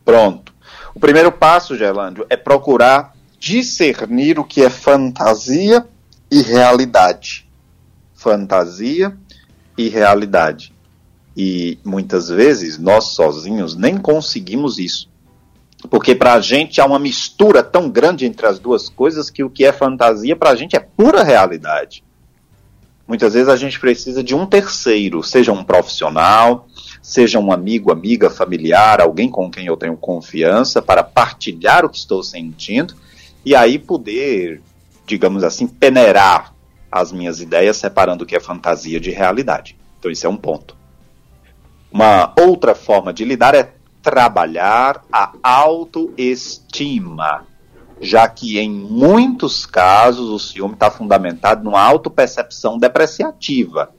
Pronto. 0.03 0.53
O 0.93 0.99
primeiro 0.99 1.31
passo, 1.31 1.77
Gerlândio, 1.77 2.25
é 2.29 2.35
procurar 2.35 3.15
discernir 3.39 4.37
o 4.37 4.43
que 4.43 4.61
é 4.61 4.69
fantasia 4.69 5.85
e 6.29 6.41
realidade. 6.41 7.47
Fantasia 8.13 9.17
e 9.77 9.89
realidade. 9.89 10.73
E 11.35 11.79
muitas 11.83 12.29
vezes 12.29 12.77
nós 12.77 13.09
sozinhos 13.15 13.75
nem 13.75 13.97
conseguimos 13.97 14.77
isso. 14.77 15.09
Porque 15.89 16.13
para 16.13 16.33
a 16.33 16.39
gente 16.39 16.79
há 16.79 16.85
uma 16.85 16.99
mistura 16.99 17.63
tão 17.63 17.89
grande 17.89 18.25
entre 18.25 18.45
as 18.45 18.59
duas 18.59 18.89
coisas 18.89 19.29
que 19.29 19.43
o 19.43 19.49
que 19.49 19.65
é 19.65 19.71
fantasia 19.71 20.35
para 20.35 20.51
a 20.51 20.55
gente 20.55 20.75
é 20.75 20.79
pura 20.79 21.23
realidade. 21.23 22.03
Muitas 23.11 23.33
vezes 23.33 23.49
a 23.49 23.57
gente 23.57 23.77
precisa 23.77 24.23
de 24.23 24.33
um 24.33 24.45
terceiro, 24.45 25.21
seja 25.21 25.51
um 25.51 25.65
profissional, 25.65 26.65
seja 27.01 27.39
um 27.39 27.51
amigo, 27.51 27.91
amiga, 27.91 28.29
familiar, 28.29 29.01
alguém 29.01 29.29
com 29.29 29.51
quem 29.51 29.65
eu 29.65 29.75
tenho 29.75 29.97
confiança, 29.97 30.81
para 30.81 31.03
partilhar 31.03 31.83
o 31.83 31.89
que 31.89 31.97
estou 31.97 32.23
sentindo 32.23 32.95
e 33.43 33.53
aí 33.53 33.77
poder, 33.77 34.61
digamos 35.05 35.43
assim, 35.43 35.67
peneirar 35.67 36.55
as 36.89 37.11
minhas 37.11 37.41
ideias, 37.41 37.75
separando 37.75 38.23
o 38.23 38.25
que 38.25 38.33
é 38.33 38.39
fantasia 38.39 38.97
de 38.97 39.11
realidade. 39.11 39.77
Então, 39.99 40.09
isso 40.09 40.25
é 40.25 40.29
um 40.29 40.37
ponto. 40.37 40.77
Uma 41.91 42.33
outra 42.39 42.73
forma 42.73 43.11
de 43.11 43.25
lidar 43.25 43.53
é 43.53 43.73
trabalhar 44.01 45.03
a 45.11 45.33
autoestima 45.43 47.45
já 48.01 48.27
que 48.27 48.57
em 48.57 48.69
muitos 48.69 49.65
casos 49.67 50.29
o 50.29 50.39
ciúme 50.39 50.73
está 50.73 50.89
fundamentado 50.89 51.63
numa 51.63 51.81
autopercepção 51.81 52.79
depreciativa, 52.79 53.91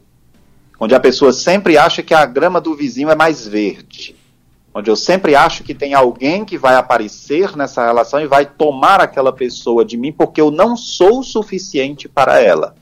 onde 0.79 0.95
a 0.95 1.01
pessoa 1.01 1.33
sempre 1.33 1.79
acha 1.79 2.03
que 2.03 2.13
a 2.13 2.27
grama 2.27 2.61
do 2.61 2.75
vizinho 2.75 3.11
é 3.11 3.15
mais 3.15 3.47
verde, 3.47 4.17
onde 4.75 4.91
eu 4.91 4.97
sempre 4.97 5.37
acho 5.37 5.63
que 5.63 5.73
tem 5.73 5.95
alguém 5.95 6.45
que 6.45 6.59
vai 6.59 6.75
aparecer 6.75 7.57
nessa 7.57 7.87
relação 7.87 8.21
e 8.21 8.27
vai 8.27 8.45
tomar 8.45 9.01
aquela 9.01 9.33
pessoa 9.33 9.85
de 9.85 9.97
mim 9.97 10.13
porque 10.13 10.41
eu 10.41 10.51
não 10.51 10.77
sou 10.77 11.21
o 11.21 11.25
suficiente 11.25 12.09
para 12.09 12.41
ela. 12.41 12.75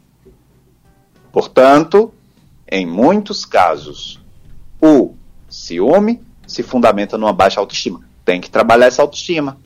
Portanto, 1.30 2.14
em 2.66 2.86
muitos 2.86 3.44
casos, 3.44 4.18
o 4.80 5.14
ciúme 5.48 6.22
se 6.46 6.62
fundamenta 6.62 7.18
numa 7.18 7.32
baixa 7.32 7.60
autoestima. 7.60 8.00
Tem 8.24 8.40
que 8.40 8.50
trabalhar 8.50 8.86
essa 8.86 9.02
autoestima. 9.02 9.58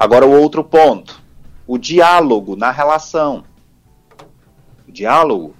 Agora, 0.00 0.24
o 0.24 0.30
outro 0.30 0.62
ponto: 0.62 1.20
o 1.66 1.76
diálogo 1.76 2.54
na 2.54 2.70
relação. 2.70 3.42
Diálogo. 4.86 5.56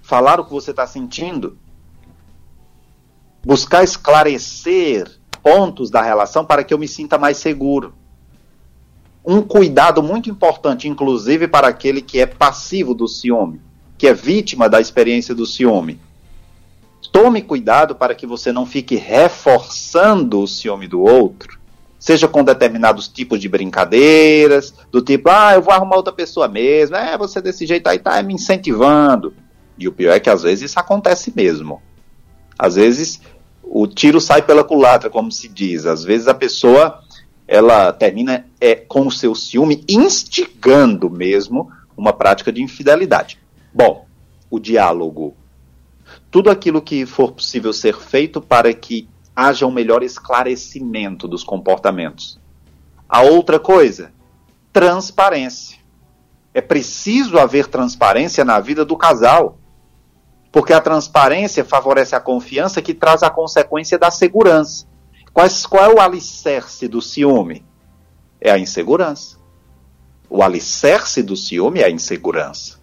Falar 0.00 0.40
o 0.40 0.44
que 0.46 0.52
você 0.52 0.70
está 0.70 0.86
sentindo. 0.86 1.58
Buscar 3.44 3.84
esclarecer 3.84 5.20
pontos 5.42 5.90
da 5.90 6.00
relação 6.00 6.46
para 6.46 6.64
que 6.64 6.72
eu 6.72 6.78
me 6.78 6.88
sinta 6.88 7.18
mais 7.18 7.36
seguro. 7.36 7.94
Um 9.22 9.42
cuidado 9.42 10.02
muito 10.02 10.30
importante, 10.30 10.88
inclusive 10.88 11.46
para 11.46 11.68
aquele 11.68 12.00
que 12.00 12.18
é 12.18 12.26
passivo 12.26 12.94
do 12.94 13.06
ciúme, 13.06 13.60
que 13.98 14.06
é 14.06 14.14
vítima 14.14 14.66
da 14.66 14.80
experiência 14.80 15.34
do 15.34 15.44
ciúme. 15.44 16.00
Tome 17.12 17.42
cuidado 17.42 17.94
para 17.94 18.14
que 18.14 18.26
você 18.26 18.50
não 18.50 18.64
fique 18.64 18.96
reforçando 18.96 20.40
o 20.40 20.48
ciúme 20.48 20.88
do 20.88 21.02
outro 21.02 21.63
seja 22.04 22.28
com 22.28 22.44
determinados 22.44 23.08
tipos 23.08 23.40
de 23.40 23.48
brincadeiras, 23.48 24.74
do 24.92 25.00
tipo, 25.00 25.30
ah, 25.30 25.54
eu 25.54 25.62
vou 25.62 25.72
arrumar 25.72 25.96
outra 25.96 26.12
pessoa 26.12 26.46
mesmo, 26.46 26.94
é, 26.96 27.16
você 27.16 27.40
desse 27.40 27.64
jeito 27.64 27.86
aí 27.86 27.98
tá 27.98 28.22
me 28.22 28.34
incentivando. 28.34 29.32
E 29.78 29.88
o 29.88 29.92
pior 29.92 30.12
é 30.12 30.20
que 30.20 30.28
às 30.28 30.42
vezes 30.42 30.70
isso 30.70 30.78
acontece 30.78 31.32
mesmo. 31.34 31.80
Às 32.58 32.74
vezes 32.74 33.22
o 33.62 33.86
tiro 33.86 34.20
sai 34.20 34.42
pela 34.42 34.62
culatra, 34.62 35.08
como 35.08 35.32
se 35.32 35.48
diz. 35.48 35.86
Às 35.86 36.04
vezes 36.04 36.28
a 36.28 36.34
pessoa 36.34 37.00
ela 37.48 37.90
termina 37.90 38.44
é, 38.60 38.74
com 38.74 39.06
o 39.06 39.10
seu 39.10 39.34
ciúme 39.34 39.82
instigando 39.88 41.08
mesmo 41.08 41.70
uma 41.96 42.12
prática 42.12 42.52
de 42.52 42.60
infidelidade. 42.62 43.38
Bom, 43.72 44.04
o 44.50 44.60
diálogo. 44.60 45.34
Tudo 46.30 46.50
aquilo 46.50 46.82
que 46.82 47.06
for 47.06 47.32
possível 47.32 47.72
ser 47.72 47.96
feito 47.96 48.42
para 48.42 48.74
que 48.74 49.08
haja 49.34 49.66
um 49.66 49.72
melhor 49.72 50.02
esclarecimento 50.02 51.26
dos 51.26 51.42
comportamentos. 51.42 52.40
A 53.08 53.22
outra 53.22 53.58
coisa, 53.58 54.12
transparência. 54.72 55.78
É 56.52 56.60
preciso 56.60 57.38
haver 57.38 57.66
transparência 57.66 58.44
na 58.44 58.60
vida 58.60 58.84
do 58.84 58.96
casal. 58.96 59.58
Porque 60.52 60.72
a 60.72 60.80
transparência 60.80 61.64
favorece 61.64 62.14
a 62.14 62.20
confiança 62.20 62.80
que 62.80 62.94
traz 62.94 63.24
a 63.24 63.30
consequência 63.30 63.98
da 63.98 64.10
segurança. 64.10 64.86
Quais, 65.32 65.66
qual 65.66 65.84
é 65.84 65.94
o 65.94 66.00
alicerce 66.00 66.86
do 66.86 67.02
ciúme? 67.02 67.64
É 68.40 68.52
a 68.52 68.58
insegurança. 68.58 69.36
O 70.30 70.42
alicerce 70.42 71.24
do 71.24 71.36
ciúme 71.36 71.80
é 71.80 71.86
a 71.86 71.90
insegurança. 71.90 72.78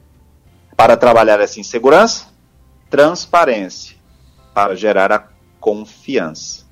Para 0.75 0.97
trabalhar 0.97 1.39
essa 1.39 1.61
insegurança, 1.61 2.27
transparência. 2.89 3.95
Para 4.53 4.75
gerar 4.75 5.13
a 5.13 5.19
confiança. 5.61 6.65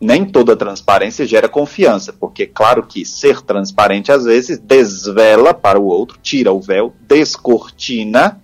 Nem 0.00 0.24
toda 0.24 0.56
transparência 0.56 1.26
gera 1.26 1.48
confiança, 1.48 2.12
porque, 2.12 2.46
claro 2.46 2.82
que 2.86 3.04
ser 3.04 3.40
transparente 3.40 4.10
às 4.10 4.24
vezes 4.24 4.58
desvela 4.58 5.54
para 5.54 5.78
o 5.78 5.84
outro, 5.84 6.18
tira 6.22 6.52
o 6.52 6.60
véu, 6.60 6.94
descortina 7.02 8.40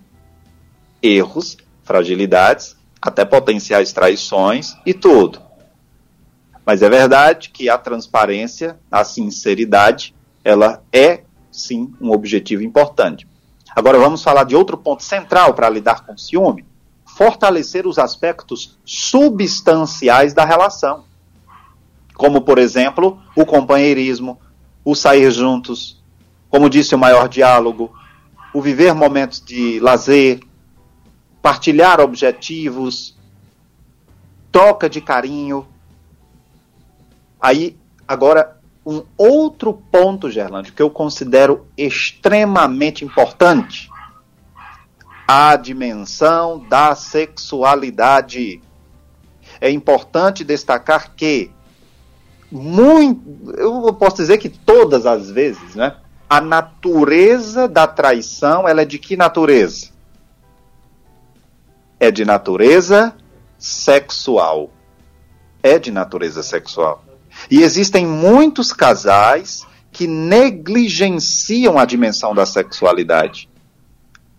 erros, 1.03 1.57
fragilidades, 1.83 2.77
até 3.01 3.25
potenciais 3.25 3.93
traições 3.93 4.77
e 4.85 4.95
tudo. 4.95 5.41
Mas 6.65 6.83
é 6.83 6.89
verdade 6.89 7.51
que 7.51 7.69
a 7.69 7.79
transparência, 7.79 8.79
a 8.91 9.05
sinceridade, 9.05 10.15
ela 10.45 10.83
é 10.93 11.23
sim 11.51 11.93
um 12.01 12.11
objetivo 12.11 12.63
importante. 12.63 13.27
Agora 13.75 13.99
vamos 13.99 14.23
falar 14.23 14.45
de 14.45 14.57
outro 14.57 14.77
ponto 14.77 15.03
central 15.03 15.55
para 15.55 15.71
lidar 15.71 16.05
com 16.05 16.17
ciúme, 16.19 16.65
fortalecer 17.17 17.87
os 17.87 17.99
aspectos 17.99 18.79
substanciais 18.85 20.35
da 20.35 20.45
relação. 20.45 21.05
Como, 22.15 22.43
por 22.43 22.59
exemplo, 22.59 23.19
o 23.35 23.47
companheirismo, 23.47 24.39
o 24.85 24.95
sair 24.95 25.31
juntos, 25.31 26.05
como 26.51 26.69
disse 26.69 26.95
o 26.95 26.99
maior 26.99 27.27
diálogo, 27.27 27.91
o 28.53 28.61
viver 28.61 28.95
momentos 28.95 29.41
de 29.41 29.81
lazer, 29.81 30.41
partilhar 31.41 32.01
objetivos, 32.01 33.17
troca 34.53 34.87
de 34.87 35.01
carinho. 35.01 35.67
Aí, 37.41 37.79
agora, 38.07 38.61
um 38.85 39.03
outro 39.17 39.73
ponto, 39.91 40.31
Gerlando, 40.31 40.71
que 40.71 40.83
eu 40.83 40.91
considero 40.91 41.67
extremamente 41.79 43.07
importante: 43.07 43.89
a 45.27 45.57
dimensão 45.57 46.59
da 46.69 46.95
sexualidade. 46.95 48.63
É 49.61 49.71
importante 49.71 50.45
destacar 50.45 51.15
que 51.15 51.51
muito, 52.51 53.53
eu 53.57 53.93
posso 53.95 54.17
dizer 54.17 54.39
que 54.39 54.49
todas 54.49 55.05
as 55.05 55.31
vezes, 55.31 55.75
né? 55.75 55.97
A 56.29 56.41
natureza 56.41 57.67
da 57.69 57.87
traição, 57.87 58.69
ela 58.69 58.83
é 58.83 58.85
de 58.85 58.99
que 58.99 59.17
natureza? 59.17 59.89
É 61.99 62.11
de 62.11 62.25
natureza 62.25 63.15
sexual. 63.59 64.71
É 65.63 65.79
de 65.79 65.91
natureza 65.91 66.43
sexual. 66.43 67.05
E 67.51 67.63
existem 67.63 68.07
muitos 68.07 68.73
casais 68.73 69.67
que 69.91 70.07
negligenciam 70.07 71.79
a 71.79 71.85
dimensão 71.85 72.35
da 72.35 72.45
sexualidade. 72.45 73.49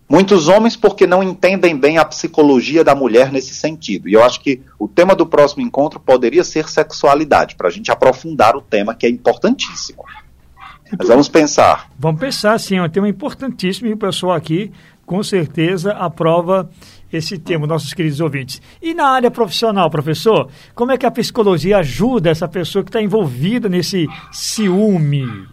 Muitos 0.08 0.48
homens 0.48 0.74
porque 0.74 1.06
não 1.06 1.22
entendem 1.22 1.76
bem 1.76 1.98
a 1.98 2.04
psicologia 2.04 2.82
da 2.82 2.94
mulher 2.94 3.30
nesse 3.30 3.54
sentido. 3.54 4.08
E 4.08 4.14
eu 4.14 4.24
acho 4.24 4.40
que 4.40 4.62
o 4.78 4.88
tema 4.88 5.14
do 5.14 5.26
próximo 5.26 5.62
encontro 5.62 6.00
poderia 6.00 6.42
ser 6.42 6.66
sexualidade, 6.66 7.56
para 7.56 7.68
a 7.68 7.70
gente 7.70 7.90
aprofundar 7.90 8.56
o 8.56 8.62
tema 8.62 8.94
que 8.94 9.04
é 9.04 9.10
importantíssimo. 9.10 10.02
Mas 10.98 11.08
vamos 11.08 11.28
pensar. 11.28 11.90
Vamos 11.98 12.18
pensar, 12.18 12.58
sim, 12.58 12.76
é 12.76 12.82
um 12.82 12.88
tema 12.88 13.08
importantíssimo 13.08 13.88
e 13.88 13.92
o 13.92 13.98
pessoal 13.98 14.32
aqui, 14.32 14.72
com 15.04 15.22
certeza, 15.22 15.92
aprova 15.92 16.70
esse 17.12 17.36
tema, 17.36 17.66
nossos 17.66 17.92
queridos 17.92 18.20
ouvintes. 18.20 18.62
E 18.80 18.94
na 18.94 19.08
área 19.08 19.30
profissional, 19.30 19.90
professor, 19.90 20.48
como 20.74 20.92
é 20.92 20.96
que 20.96 21.04
a 21.04 21.10
psicologia 21.10 21.78
ajuda 21.78 22.30
essa 22.30 22.48
pessoa 22.48 22.82
que 22.82 22.88
está 22.88 23.02
envolvida 23.02 23.68
nesse 23.68 24.06
ciúme? 24.32 25.46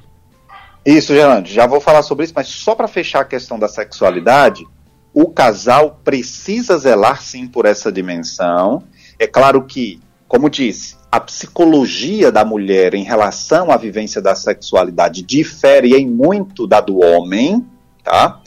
Isso, 0.85 1.13
Gerando, 1.13 1.47
já 1.47 1.65
vou 1.65 1.81
falar 1.81 2.03
sobre 2.03 2.25
isso, 2.25 2.33
mas 2.35 2.47
só 2.47 2.75
para 2.75 2.87
fechar 2.87 3.21
a 3.21 3.25
questão 3.25 3.57
da 3.57 3.67
sexualidade, 3.67 4.63
o 5.11 5.29
casal 5.29 5.99
precisa 6.03 6.77
zelar 6.77 7.21
sim 7.21 7.47
por 7.47 7.65
essa 7.65 7.91
dimensão. 7.91 8.83
É 9.17 9.25
claro 9.25 9.63
que, 9.63 9.99
como 10.27 10.49
disse, 10.49 10.95
a 11.11 11.19
psicologia 11.19 12.31
da 12.31 12.45
mulher 12.45 12.93
em 12.93 13.03
relação 13.03 13.71
à 13.71 13.77
vivência 13.77 14.21
da 14.21 14.35
sexualidade 14.35 15.23
difere 15.23 15.95
em 15.95 16.05
muito 16.05 16.67
da 16.67 16.81
do 16.81 16.99
homem, 16.99 17.65
tá? 18.03 18.41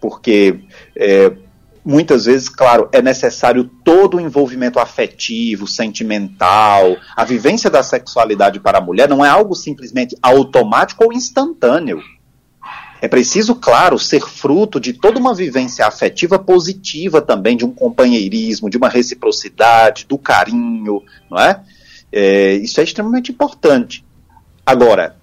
Porque 0.00 0.60
é, 0.96 1.32
muitas 1.88 2.26
vezes, 2.26 2.50
claro, 2.50 2.86
é 2.92 3.00
necessário 3.00 3.64
todo 3.64 4.18
o 4.18 4.20
envolvimento 4.20 4.78
afetivo, 4.78 5.66
sentimental. 5.66 6.98
A 7.16 7.24
vivência 7.24 7.70
da 7.70 7.82
sexualidade 7.82 8.60
para 8.60 8.76
a 8.76 8.80
mulher 8.80 9.08
não 9.08 9.24
é 9.24 9.28
algo 9.30 9.54
simplesmente 9.54 10.14
automático 10.22 11.02
ou 11.02 11.14
instantâneo. 11.14 12.02
É 13.00 13.08
preciso, 13.08 13.54
claro, 13.54 13.98
ser 13.98 14.20
fruto 14.20 14.78
de 14.78 14.92
toda 14.92 15.18
uma 15.18 15.34
vivência 15.34 15.86
afetiva 15.86 16.38
positiva 16.38 17.22
também, 17.22 17.56
de 17.56 17.64
um 17.64 17.72
companheirismo, 17.72 18.68
de 18.68 18.76
uma 18.76 18.90
reciprocidade, 18.90 20.04
do 20.06 20.18
carinho, 20.18 21.02
não 21.30 21.38
é? 21.38 21.62
é 22.12 22.52
isso 22.56 22.80
é 22.80 22.84
extremamente 22.84 23.32
importante. 23.32 24.04
Agora, 24.66 25.16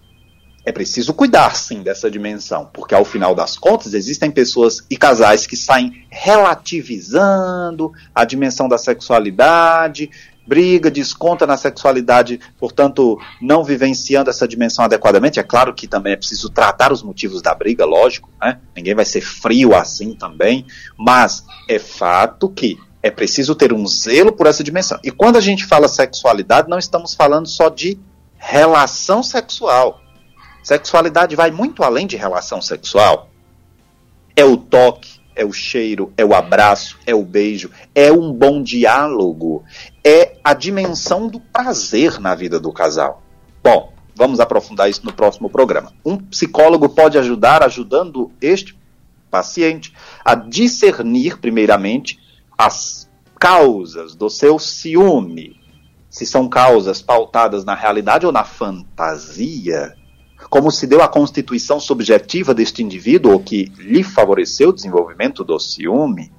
é 0.65 0.71
preciso 0.71 1.13
cuidar 1.13 1.55
sim 1.55 1.83
dessa 1.83 2.09
dimensão, 2.09 2.67
porque 2.73 2.95
ao 2.95 3.05
final 3.05 3.35
das 3.35 3.55
contas 3.55 3.93
existem 3.93 4.31
pessoas 4.31 4.83
e 4.89 4.97
casais 4.97 5.45
que 5.45 5.55
saem 5.55 6.03
relativizando 6.09 7.93
a 8.13 8.25
dimensão 8.25 8.67
da 8.67 8.77
sexualidade, 8.77 10.09
briga, 10.47 10.89
desconta 10.89 11.45
na 11.45 11.55
sexualidade, 11.55 12.39
portanto, 12.57 13.19
não 13.39 13.63
vivenciando 13.63 14.29
essa 14.29 14.47
dimensão 14.47 14.83
adequadamente. 14.85 15.39
É 15.39 15.43
claro 15.43 15.73
que 15.73 15.87
também 15.87 16.13
é 16.13 16.17
preciso 16.17 16.49
tratar 16.49 16.91
os 16.91 17.03
motivos 17.03 17.43
da 17.43 17.53
briga, 17.53 17.85
lógico, 17.85 18.29
né? 18.41 18.59
Ninguém 18.75 18.95
vai 18.95 19.05
ser 19.05 19.21
frio 19.21 19.75
assim 19.75 20.15
também, 20.15 20.65
mas 20.97 21.43
é 21.69 21.77
fato 21.77 22.49
que 22.49 22.77
é 23.03 23.11
preciso 23.11 23.53
ter 23.53 23.71
um 23.71 23.85
zelo 23.85 24.31
por 24.31 24.47
essa 24.47 24.63
dimensão. 24.63 24.99
E 25.03 25.11
quando 25.11 25.35
a 25.35 25.41
gente 25.41 25.63
fala 25.63 25.87
sexualidade, 25.87 26.69
não 26.69 26.79
estamos 26.79 27.13
falando 27.13 27.47
só 27.47 27.69
de 27.69 27.99
relação 28.35 29.21
sexual 29.21 30.01
Sexualidade 30.65 31.35
vai 31.35 31.51
muito 31.51 31.83
além 31.83 32.07
de 32.07 32.17
relação 32.17 32.59
sexual. 32.59 33.29
É 34.35 34.43
o 34.43 34.57
toque, 34.57 35.21
é 35.35 35.45
o 35.45 35.53
cheiro, 35.53 36.11
é 36.17 36.25
o 36.25 36.33
abraço, 36.33 36.97
é 37.05 37.13
o 37.13 37.23
beijo, 37.23 37.69
é 37.93 38.11
um 38.11 38.33
bom 38.33 38.63
diálogo, 38.63 39.63
é 40.03 40.37
a 40.43 40.55
dimensão 40.55 41.27
do 41.27 41.39
prazer 41.39 42.19
na 42.19 42.33
vida 42.33 42.59
do 42.59 42.73
casal. 42.73 43.21
Bom, 43.63 43.93
vamos 44.15 44.39
aprofundar 44.39 44.89
isso 44.89 45.05
no 45.05 45.13
próximo 45.13 45.51
programa. 45.51 45.93
Um 46.03 46.17
psicólogo 46.17 46.89
pode 46.89 47.19
ajudar 47.19 47.61
ajudando 47.61 48.31
este 48.41 48.75
paciente 49.29 49.93
a 50.25 50.33
discernir, 50.33 51.37
primeiramente, 51.37 52.19
as 52.57 53.07
causas 53.39 54.15
do 54.15 54.31
seu 54.31 54.57
ciúme. 54.57 55.61
Se 56.09 56.25
são 56.25 56.49
causas 56.49 57.03
pautadas 57.03 57.63
na 57.63 57.75
realidade 57.75 58.25
ou 58.25 58.31
na 58.31 58.43
fantasia 58.43 59.95
como 60.49 60.71
se 60.71 60.85
deu 60.87 61.01
a 61.01 61.07
constituição 61.07 61.79
subjetiva 61.79 62.53
deste 62.53 62.83
indivíduo, 62.83 63.39
que 63.39 63.71
lhe 63.77 64.03
favoreceu 64.03 64.69
o 64.69 64.73
desenvolvimento 64.73 65.43
do 65.43 65.59
ciúme. 65.59 66.31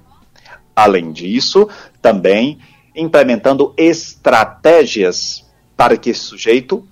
Além 0.75 1.11
disso, 1.11 1.67
também 2.01 2.59
implementando 2.95 3.73
estratégias 3.77 5.45
para 5.75 5.97
que 5.97 6.09
esse 6.09 6.21
sujeito 6.21 6.87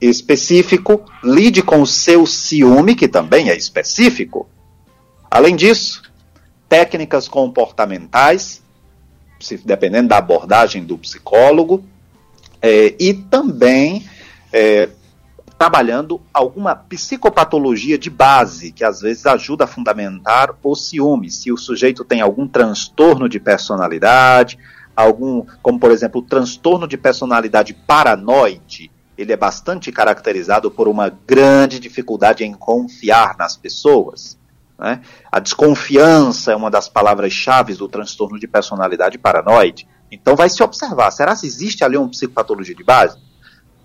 específico 0.00 1.04
lide 1.22 1.62
com 1.62 1.82
o 1.82 1.86
seu 1.86 2.26
ciúme, 2.26 2.94
que 2.94 3.08
também 3.08 3.50
é 3.50 3.56
específico. 3.56 4.48
Além 5.30 5.56
disso, 5.56 6.02
técnicas 6.68 7.28
comportamentais, 7.28 8.62
dependendo 9.64 10.08
da 10.08 10.18
abordagem 10.18 10.84
do 10.84 10.96
psicólogo, 10.96 11.84
é, 12.62 12.94
e 12.98 13.14
também 13.14 14.06
é, 14.52 14.88
trabalhando 15.60 16.22
alguma 16.32 16.74
psicopatologia 16.74 17.98
de 17.98 18.08
base, 18.08 18.72
que 18.72 18.82
às 18.82 19.02
vezes 19.02 19.26
ajuda 19.26 19.64
a 19.64 19.66
fundamentar 19.66 20.54
o 20.62 20.74
ciúme. 20.74 21.30
Se 21.30 21.52
o 21.52 21.56
sujeito 21.58 22.02
tem 22.02 22.22
algum 22.22 22.48
transtorno 22.48 23.28
de 23.28 23.38
personalidade, 23.38 24.58
algum, 24.96 25.44
como 25.60 25.78
por 25.78 25.90
exemplo, 25.90 26.22
o 26.22 26.24
transtorno 26.24 26.88
de 26.88 26.96
personalidade 26.96 27.74
paranoide, 27.74 28.90
ele 29.18 29.34
é 29.34 29.36
bastante 29.36 29.92
caracterizado 29.92 30.70
por 30.70 30.88
uma 30.88 31.10
grande 31.10 31.78
dificuldade 31.78 32.42
em 32.42 32.54
confiar 32.54 33.36
nas 33.36 33.54
pessoas. 33.54 34.38
Né? 34.78 35.02
A 35.30 35.40
desconfiança 35.40 36.52
é 36.52 36.56
uma 36.56 36.70
das 36.70 36.88
palavras-chave 36.88 37.74
do 37.74 37.86
transtorno 37.86 38.40
de 38.40 38.48
personalidade 38.48 39.18
paranoide. 39.18 39.86
Então 40.10 40.34
vai 40.34 40.48
se 40.48 40.62
observar, 40.62 41.10
será 41.10 41.36
que 41.36 41.46
existe 41.46 41.84
ali 41.84 41.98
uma 41.98 42.08
psicopatologia 42.08 42.74
de 42.74 42.82
base? 42.82 43.18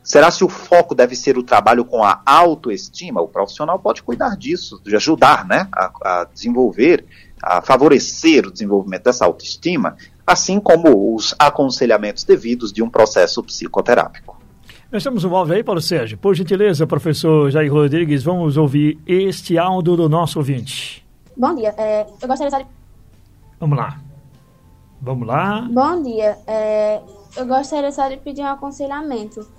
Será 0.06 0.30
se 0.30 0.44
o 0.44 0.50
foco 0.50 0.94
deve 0.94 1.16
ser 1.16 1.36
o 1.36 1.42
trabalho 1.42 1.84
com 1.84 2.04
a 2.04 2.22
autoestima? 2.24 3.20
O 3.22 3.28
profissional 3.28 3.80
pode 3.80 4.04
cuidar 4.04 4.38
disso, 4.38 4.80
de 4.86 4.96
ajudar 4.96 5.44
né, 5.48 5.68
a, 5.74 5.92
a 6.04 6.24
desenvolver, 6.32 7.04
a 7.42 7.60
favorecer 7.60 8.46
o 8.46 8.52
desenvolvimento 8.52 9.06
dessa 9.06 9.26
autoestima, 9.26 9.98
assim 10.26 10.60
como 10.60 11.16
os 11.16 11.34
aconselhamentos 11.40 12.24
devidos 12.24 12.72
de 12.72 12.84
um 12.84 12.90
processo 12.90 13.42
psicoterápico. 13.42 14.40
Nós 14.92 15.04
temos 15.04 15.24
um 15.24 15.36
áudio 15.36 15.56
aí, 15.56 15.64
Paulo 15.64 15.82
Sérgio. 15.82 16.20
Por 16.20 16.36
gentileza, 16.36 16.86
professor 16.86 17.50
Jair 17.50 17.74
Rodrigues, 17.74 18.24
vamos 18.24 18.58
ouvir 18.58 19.00
este 19.08 19.58
áudio 19.58 19.96
do 19.96 20.08
nosso 20.08 20.38
ouvinte. 20.38 21.04
Bom 21.36 21.56
dia. 21.56 21.74
É, 21.80 22.06
eu 22.22 22.28
gostaria 22.28 22.60
de... 22.60 22.66
Vamos 23.60 23.76
lá. 23.76 24.00
Vamos 25.02 25.28
lá. 25.28 25.68
Bom 25.72 26.04
dia. 26.04 26.38
É, 26.46 27.02
eu 27.36 27.48
gostaria 27.48 27.92
só 27.92 28.08
de 28.08 28.18
pedir 28.18 28.42
um 28.42 28.48
aconselhamento 28.48 29.55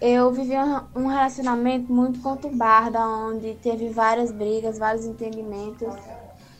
eu 0.00 0.30
vivi 0.30 0.54
um 0.94 1.06
relacionamento 1.08 1.92
muito 1.92 2.20
conturbado, 2.20 2.98
onde 2.98 3.54
teve 3.56 3.88
várias 3.88 4.30
brigas, 4.30 4.78
vários 4.78 5.04
entendimentos. 5.04 5.92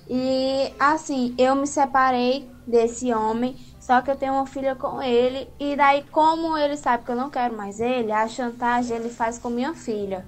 E 0.08 0.72
assim, 0.78 1.34
eu 1.38 1.54
me 1.54 1.66
separei 1.66 2.50
desse 2.66 3.12
homem, 3.12 3.56
só 3.78 4.00
que 4.00 4.10
eu 4.10 4.16
tenho 4.16 4.32
uma 4.32 4.46
filha 4.46 4.74
com 4.74 5.00
ele, 5.00 5.48
e 5.60 5.76
daí, 5.76 6.02
como 6.10 6.56
ele 6.56 6.76
sabe 6.76 7.04
que 7.04 7.10
eu 7.10 7.16
não 7.16 7.30
quero 7.30 7.56
mais 7.56 7.78
ele, 7.78 8.10
a 8.10 8.26
chantagem 8.26 8.96
ele 8.96 9.10
faz 9.10 9.38
com 9.38 9.50
minha 9.50 9.74
filha. 9.74 10.26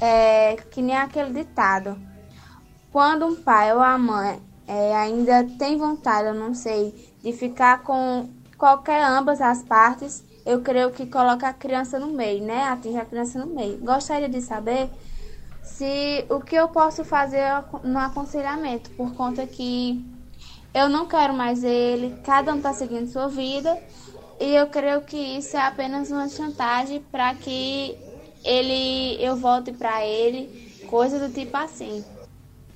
É 0.00 0.56
que 0.70 0.80
nem 0.80 0.96
aquele 0.96 1.32
ditado. 1.32 1.98
Quando 2.92 3.26
um 3.26 3.34
pai 3.34 3.74
ou 3.74 3.80
a 3.80 3.98
mãe 3.98 4.40
é, 4.66 4.94
ainda 4.96 5.44
tem 5.58 5.76
vontade, 5.76 6.28
eu 6.28 6.34
não 6.34 6.54
sei, 6.54 7.12
de 7.22 7.32
ficar 7.32 7.82
com 7.82 8.28
qualquer 8.56 9.02
ambas 9.02 9.40
as 9.40 9.62
partes, 9.62 10.24
eu 10.46 10.60
creio 10.60 10.92
que 10.92 11.04
coloca 11.06 11.48
a 11.48 11.52
criança 11.52 11.98
no 11.98 12.06
meio, 12.06 12.44
né? 12.44 12.62
Atinge 12.68 12.96
a 12.96 13.04
criança 13.04 13.36
no 13.36 13.52
meio. 13.52 13.78
Gostaria 13.78 14.28
de 14.28 14.40
saber 14.40 14.88
se 15.60 16.24
o 16.30 16.40
que 16.40 16.54
eu 16.54 16.68
posso 16.68 17.04
fazer 17.04 17.42
no 17.82 17.98
aconselhamento, 17.98 18.88
por 18.90 19.12
conta 19.14 19.44
que 19.44 20.02
eu 20.72 20.88
não 20.88 21.06
quero 21.06 21.34
mais 21.34 21.64
ele, 21.64 22.14
cada 22.22 22.54
um 22.54 22.58
está 22.58 22.72
seguindo 22.72 23.10
sua 23.10 23.26
vida, 23.26 23.76
e 24.38 24.54
eu 24.54 24.68
creio 24.68 25.00
que 25.00 25.16
isso 25.16 25.56
é 25.56 25.60
apenas 25.66 26.12
uma 26.12 26.28
chantagem 26.28 27.02
para 27.10 27.34
que 27.34 27.96
ele 28.44 29.16
eu 29.20 29.34
volte 29.34 29.72
para 29.72 30.06
ele, 30.06 30.70
coisa 30.86 31.18
do 31.18 31.34
tipo 31.34 31.56
assim. 31.56 32.04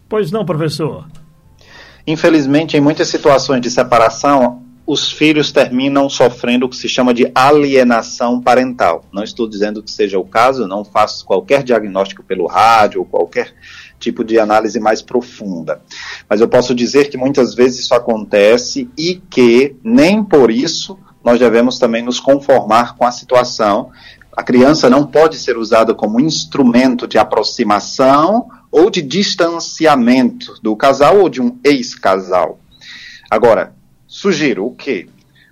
Pois 0.09 0.33
não, 0.33 0.45
professor. 0.45 1.07
Infelizmente, 2.05 2.77
em 2.77 2.81
muitas 2.81 3.07
situações 3.07 3.61
de 3.61 3.71
separação, 3.71 4.65
os 4.91 5.13
filhos 5.13 5.53
terminam 5.53 6.11
sofrendo 6.11 6.67
o 6.67 6.69
que 6.69 6.77
se 6.77 6.89
chama 6.89 7.15
de 7.15 7.31
alienação 7.33 8.41
parental. 8.41 9.05
Não 9.13 9.23
estou 9.23 9.49
dizendo 9.49 9.85
que 9.85 9.91
seja 9.91 10.19
o 10.19 10.25
caso, 10.25 10.67
não 10.67 10.85
faço 10.85 11.25
qualquer 11.25 11.63
diagnóstico 11.63 12.25
pelo 12.25 12.49
rádio 12.49 12.99
ou 12.99 13.07
qualquer 13.07 13.55
tipo 14.01 14.25
de 14.25 14.37
análise 14.37 14.81
mais 14.81 15.01
profunda. 15.01 15.81
Mas 16.29 16.41
eu 16.41 16.49
posso 16.49 16.75
dizer 16.75 17.09
que 17.09 17.17
muitas 17.17 17.55
vezes 17.55 17.85
isso 17.85 17.95
acontece 17.95 18.91
e 18.99 19.23
que 19.31 19.77
nem 19.85 20.25
por 20.25 20.51
isso 20.51 20.99
nós 21.23 21.39
devemos 21.39 21.79
também 21.79 22.03
nos 22.03 22.19
conformar 22.19 22.97
com 22.97 23.05
a 23.05 23.13
situação. 23.13 23.93
A 24.37 24.43
criança 24.43 24.91
não 24.91 25.07
pode 25.07 25.37
ser 25.39 25.57
usada 25.57 25.95
como 25.95 26.19
instrumento 26.19 27.07
de 27.07 27.17
aproximação 27.17 28.49
ou 28.73 28.91
de 28.91 29.03
distanciamento 29.03 30.55
do 30.61 30.75
casal 30.75 31.21
ou 31.21 31.29
de 31.29 31.41
um 31.41 31.61
ex-casal. 31.63 32.59
Agora, 33.31 33.79
sugiro 34.11 34.67
o 34.67 34.75
quê? 34.75 35.07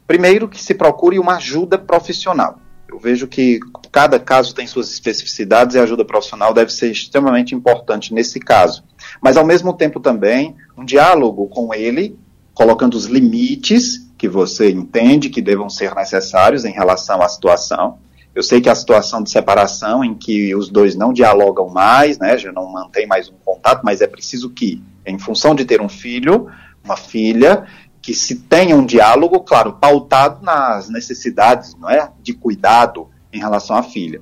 Primeiro, 0.04 0.48
que 0.48 0.60
se 0.60 0.74
procure 0.74 1.16
uma 1.16 1.36
ajuda 1.36 1.78
profissional. 1.78 2.58
Eu 2.90 2.98
vejo 2.98 3.28
que 3.28 3.60
cada 3.92 4.18
caso 4.18 4.52
tem 4.52 4.66
suas 4.66 4.90
especificidades 4.90 5.76
e 5.76 5.78
a 5.78 5.84
ajuda 5.84 6.04
profissional 6.04 6.52
deve 6.52 6.72
ser 6.72 6.90
extremamente 6.90 7.54
importante 7.54 8.12
nesse 8.12 8.40
caso. 8.40 8.82
Mas, 9.22 9.36
ao 9.36 9.46
mesmo 9.46 9.72
tempo, 9.72 10.00
também, 10.00 10.56
um 10.76 10.84
diálogo 10.84 11.46
com 11.46 11.72
ele, 11.72 12.18
colocando 12.52 12.94
os 12.94 13.04
limites 13.04 14.10
que 14.18 14.28
você 14.28 14.70
entende 14.70 15.30
que 15.30 15.40
devam 15.40 15.70
ser 15.70 15.94
necessários 15.94 16.64
em 16.64 16.72
relação 16.72 17.22
à 17.22 17.28
situação. 17.28 17.98
Eu 18.34 18.42
sei 18.42 18.60
que 18.60 18.68
a 18.68 18.74
situação 18.74 19.22
de 19.22 19.30
separação, 19.30 20.02
em 20.02 20.14
que 20.14 20.52
os 20.56 20.68
dois 20.68 20.96
não 20.96 21.12
dialogam 21.12 21.68
mais, 21.68 22.18
né, 22.18 22.36
já 22.36 22.50
não 22.50 22.72
mantém 22.72 23.06
mais 23.06 23.28
um 23.28 23.34
contato, 23.44 23.82
mas 23.84 24.00
é 24.00 24.06
preciso 24.08 24.50
que, 24.50 24.82
em 25.06 25.18
função 25.18 25.54
de 25.54 25.64
ter 25.64 25.80
um 25.80 25.88
filho, 25.88 26.48
uma 26.84 26.96
filha, 26.96 27.66
que 28.00 28.14
se 28.14 28.36
tenha 28.36 28.76
um 28.76 28.86
diálogo, 28.86 29.40
claro, 29.40 29.74
pautado 29.74 30.44
nas 30.44 30.88
necessidades, 30.88 31.74
não 31.74 31.90
é, 31.90 32.10
de 32.22 32.32
cuidado 32.32 33.08
em 33.32 33.38
relação 33.38 33.76
à 33.76 33.82
filha. 33.82 34.20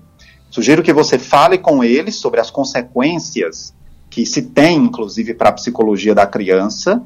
Sugiro 0.51 0.83
que 0.83 0.93
você 0.93 1.19
fale 1.19 1.59
com 1.59 1.85
ele 1.85 2.11
sobre 2.11 2.41
as 2.41 2.51
consequências 2.51 3.75
que 4.09 4.25
se 4.25 4.43
tem, 4.43 4.79
inclusive, 4.79 5.35
para 5.35 5.51
a 5.51 5.53
psicologia 5.53 6.15
da 6.15 6.27
criança, 6.27 7.03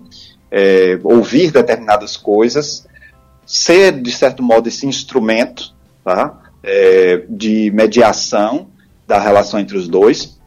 é, 0.50 0.98
ouvir 1.02 1.50
determinadas 1.50 2.16
coisas, 2.16 2.86
ser, 3.44 4.00
de 4.00 4.12
certo 4.12 4.42
modo, 4.42 4.68
esse 4.68 4.86
instrumento 4.86 5.74
tá, 6.04 6.38
é, 6.62 7.24
de 7.28 7.70
mediação 7.72 8.68
da 9.06 9.18
relação 9.18 9.58
entre 9.58 9.76
os 9.76 9.88
dois. 9.88 10.38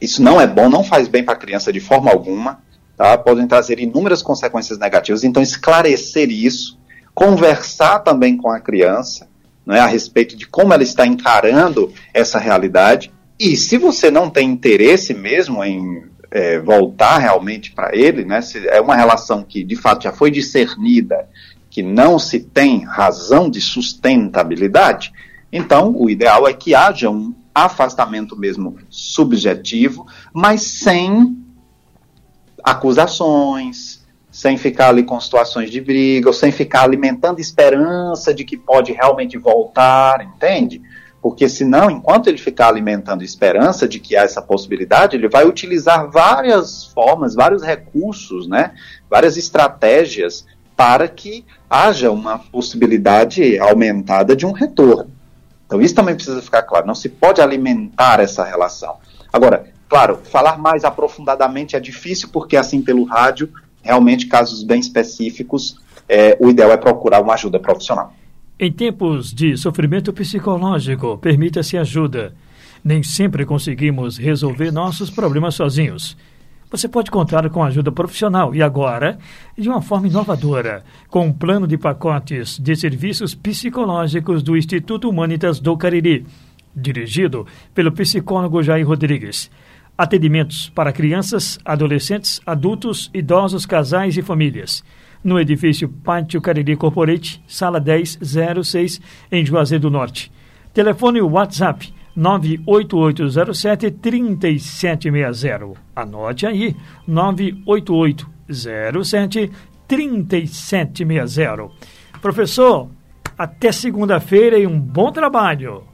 Isso 0.00 0.22
não 0.22 0.40
é 0.40 0.46
bom, 0.46 0.68
não 0.68 0.84
faz 0.84 1.08
bem 1.08 1.24
para 1.24 1.34
a 1.34 1.38
criança 1.38 1.72
de 1.72 1.80
forma 1.80 2.10
alguma 2.10 2.62
tá? 2.96 3.16
podem 3.18 3.46
trazer 3.46 3.78
inúmeras 3.78 4.22
consequências 4.22 4.78
negativas. 4.78 5.24
Então, 5.24 5.42
esclarecer 5.42 6.30
isso, 6.30 6.78
conversar 7.14 8.00
também 8.00 8.36
com 8.36 8.50
a 8.50 8.60
criança 8.60 9.28
né, 9.66 9.80
a 9.80 9.86
respeito 9.86 10.36
de 10.36 10.46
como 10.46 10.72
ela 10.72 10.82
está 10.82 11.04
encarando 11.04 11.92
essa 12.14 12.38
realidade. 12.38 13.12
E 13.38 13.56
se 13.56 13.76
você 13.76 14.10
não 14.10 14.30
tem 14.30 14.48
interesse 14.48 15.12
mesmo 15.12 15.62
em 15.64 16.04
é, 16.30 16.58
voltar 16.60 17.18
realmente 17.18 17.72
para 17.72 17.94
ele, 17.94 18.24
né, 18.24 18.40
se 18.40 18.66
é 18.68 18.80
uma 18.80 18.94
relação 18.94 19.42
que 19.42 19.64
de 19.64 19.74
fato 19.74 20.04
já 20.04 20.12
foi 20.12 20.30
discernida, 20.30 21.28
que 21.68 21.82
não 21.82 22.18
se 22.18 22.40
tem 22.40 22.84
razão 22.84 23.50
de 23.50 23.60
sustentabilidade, 23.60 25.12
então 25.52 25.94
o 25.94 26.08
ideal 26.08 26.46
é 26.46 26.52
que 26.52 26.74
haja 26.74 27.10
um 27.10 27.34
afastamento 27.54 28.36
mesmo 28.36 28.76
subjetivo, 28.88 30.06
mas 30.32 30.62
sem 30.62 31.36
acusações, 32.66 34.04
sem 34.28 34.56
ficar 34.56 34.88
ali 34.88 35.04
com 35.04 35.20
situações 35.20 35.70
de 35.70 35.80
briga, 35.80 36.28
ou 36.28 36.32
sem 36.32 36.50
ficar 36.50 36.82
alimentando 36.82 37.38
esperança 37.38 38.34
de 38.34 38.44
que 38.44 38.56
pode 38.56 38.92
realmente 38.92 39.38
voltar, 39.38 40.20
entende? 40.20 40.82
Porque 41.22 41.48
senão, 41.48 41.88
enquanto 41.88 42.26
ele 42.26 42.38
ficar 42.38 42.68
alimentando 42.68 43.22
esperança 43.22 43.86
de 43.86 44.00
que 44.00 44.16
há 44.16 44.22
essa 44.22 44.42
possibilidade, 44.42 45.16
ele 45.16 45.28
vai 45.28 45.46
utilizar 45.46 46.10
várias 46.10 46.86
formas, 46.86 47.36
vários 47.36 47.62
recursos, 47.62 48.48
né? 48.48 48.74
Várias 49.08 49.36
estratégias 49.36 50.44
para 50.76 51.08
que 51.08 51.44
haja 51.70 52.10
uma 52.10 52.38
possibilidade 52.38 53.58
aumentada 53.60 54.34
de 54.34 54.44
um 54.44 54.52
retorno. 54.52 55.10
Então 55.66 55.80
isso 55.80 55.94
também 55.94 56.14
precisa 56.14 56.42
ficar 56.42 56.62
claro. 56.62 56.86
Não 56.86 56.94
se 56.94 57.08
pode 57.08 57.40
alimentar 57.40 58.20
essa 58.20 58.44
relação. 58.44 58.96
Agora, 59.36 59.66
Claro, 59.88 60.18
falar 60.24 60.58
mais 60.58 60.84
aprofundadamente 60.84 61.76
é 61.76 61.80
difícil, 61.80 62.28
porque 62.32 62.56
assim 62.56 62.82
pelo 62.82 63.04
rádio, 63.04 63.48
realmente 63.82 64.26
casos 64.26 64.62
bem 64.64 64.80
específicos, 64.80 65.78
é, 66.08 66.36
o 66.40 66.50
ideal 66.50 66.72
é 66.72 66.76
procurar 66.76 67.20
uma 67.20 67.34
ajuda 67.34 67.58
profissional. 67.58 68.12
Em 68.58 68.72
tempos 68.72 69.32
de 69.32 69.56
sofrimento 69.56 70.12
psicológico, 70.12 71.18
permita-se 71.18 71.76
ajuda. 71.76 72.34
Nem 72.82 73.02
sempre 73.02 73.44
conseguimos 73.44 74.16
resolver 74.16 74.72
nossos 74.72 75.10
problemas 75.10 75.54
sozinhos. 75.54 76.16
Você 76.68 76.88
pode 76.88 77.10
contar 77.10 77.48
com 77.48 77.62
ajuda 77.62 77.92
profissional 77.92 78.54
e 78.54 78.60
agora, 78.60 79.18
de 79.56 79.68
uma 79.68 79.80
forma 79.80 80.08
inovadora, 80.08 80.84
com 81.08 81.26
um 81.26 81.32
plano 81.32 81.66
de 81.66 81.78
pacotes 81.78 82.58
de 82.58 82.74
serviços 82.74 83.36
psicológicos 83.36 84.42
do 84.42 84.56
Instituto 84.56 85.08
Humanitas 85.08 85.60
do 85.60 85.76
Cariri, 85.76 86.26
dirigido 86.76 87.46
pelo 87.74 87.90
psicólogo 87.92 88.62
Jair 88.62 88.86
Rodrigues. 88.86 89.50
Atendimentos 89.96 90.68
para 90.68 90.92
crianças, 90.92 91.58
adolescentes, 91.64 92.38
adultos, 92.44 93.10
idosos, 93.14 93.64
casais 93.64 94.14
e 94.16 94.22
famílias. 94.22 94.84
No 95.24 95.40
edifício 95.40 95.88
Pátio 95.88 96.38
Cariri 96.40 96.76
Corporate, 96.76 97.42
sala 97.48 97.80
1006, 97.80 99.00
em 99.32 99.44
Juazeiro 99.44 99.82
do 99.82 99.90
Norte. 99.90 100.30
Telefone 100.74 101.22
WhatsApp 101.22 101.92
98807 102.14 103.90
3760. 103.90 105.72
Anote 105.94 106.46
aí, 106.46 106.76
98807 107.06 109.50
3760. 109.88 111.70
Professor, 112.20 112.90
até 113.36 113.72
segunda-feira 113.72 114.58
e 114.58 114.66
um 114.66 114.78
bom 114.78 115.12
trabalho. 115.12 115.84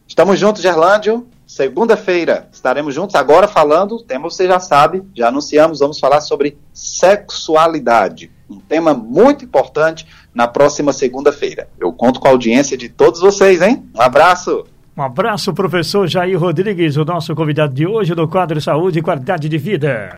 Estamos 0.06 0.38
juntos, 0.38 0.62
Gerlândio. 0.62 1.26
Segunda-feira 1.62 2.48
estaremos 2.52 2.96
juntos 2.96 3.14
agora 3.14 3.48
falando, 3.48 4.02
tema 4.02 4.28
você 4.28 4.48
já 4.48 4.60
sabe, 4.60 5.04
já 5.14 5.28
anunciamos, 5.28 5.78
vamos 5.78 6.00
falar 6.00 6.20
sobre 6.20 6.58
sexualidade. 6.74 8.32
Um 8.50 8.60
tema 8.60 8.96
muito 8.96 9.46
importante 9.46 10.08
na 10.34 10.48
próxima 10.48 10.92
segunda-feira. 10.92 11.68
Eu 11.80 11.94
conto 11.94 12.20
com 12.20 12.28
a 12.28 12.32
audiência 12.32 12.76
de 12.76 12.90
todos 12.90 13.22
vocês, 13.22 13.62
hein? 13.62 13.86
Um 13.96 14.02
abraço! 14.02 14.66
Um 14.98 15.04
abraço, 15.04 15.54
professor 15.54 16.08
Jair 16.08 16.40
Rodrigues, 16.40 16.98
o 16.98 17.06
nosso 17.06 17.36
convidado 17.36 17.76
de 17.76 17.86
hoje 17.86 18.16
do 18.16 18.28
quadro 18.28 18.60
Saúde 18.60 18.98
e 18.98 19.04
Qualidade 19.04 19.48
de 19.48 19.58
Vida. 19.60 20.10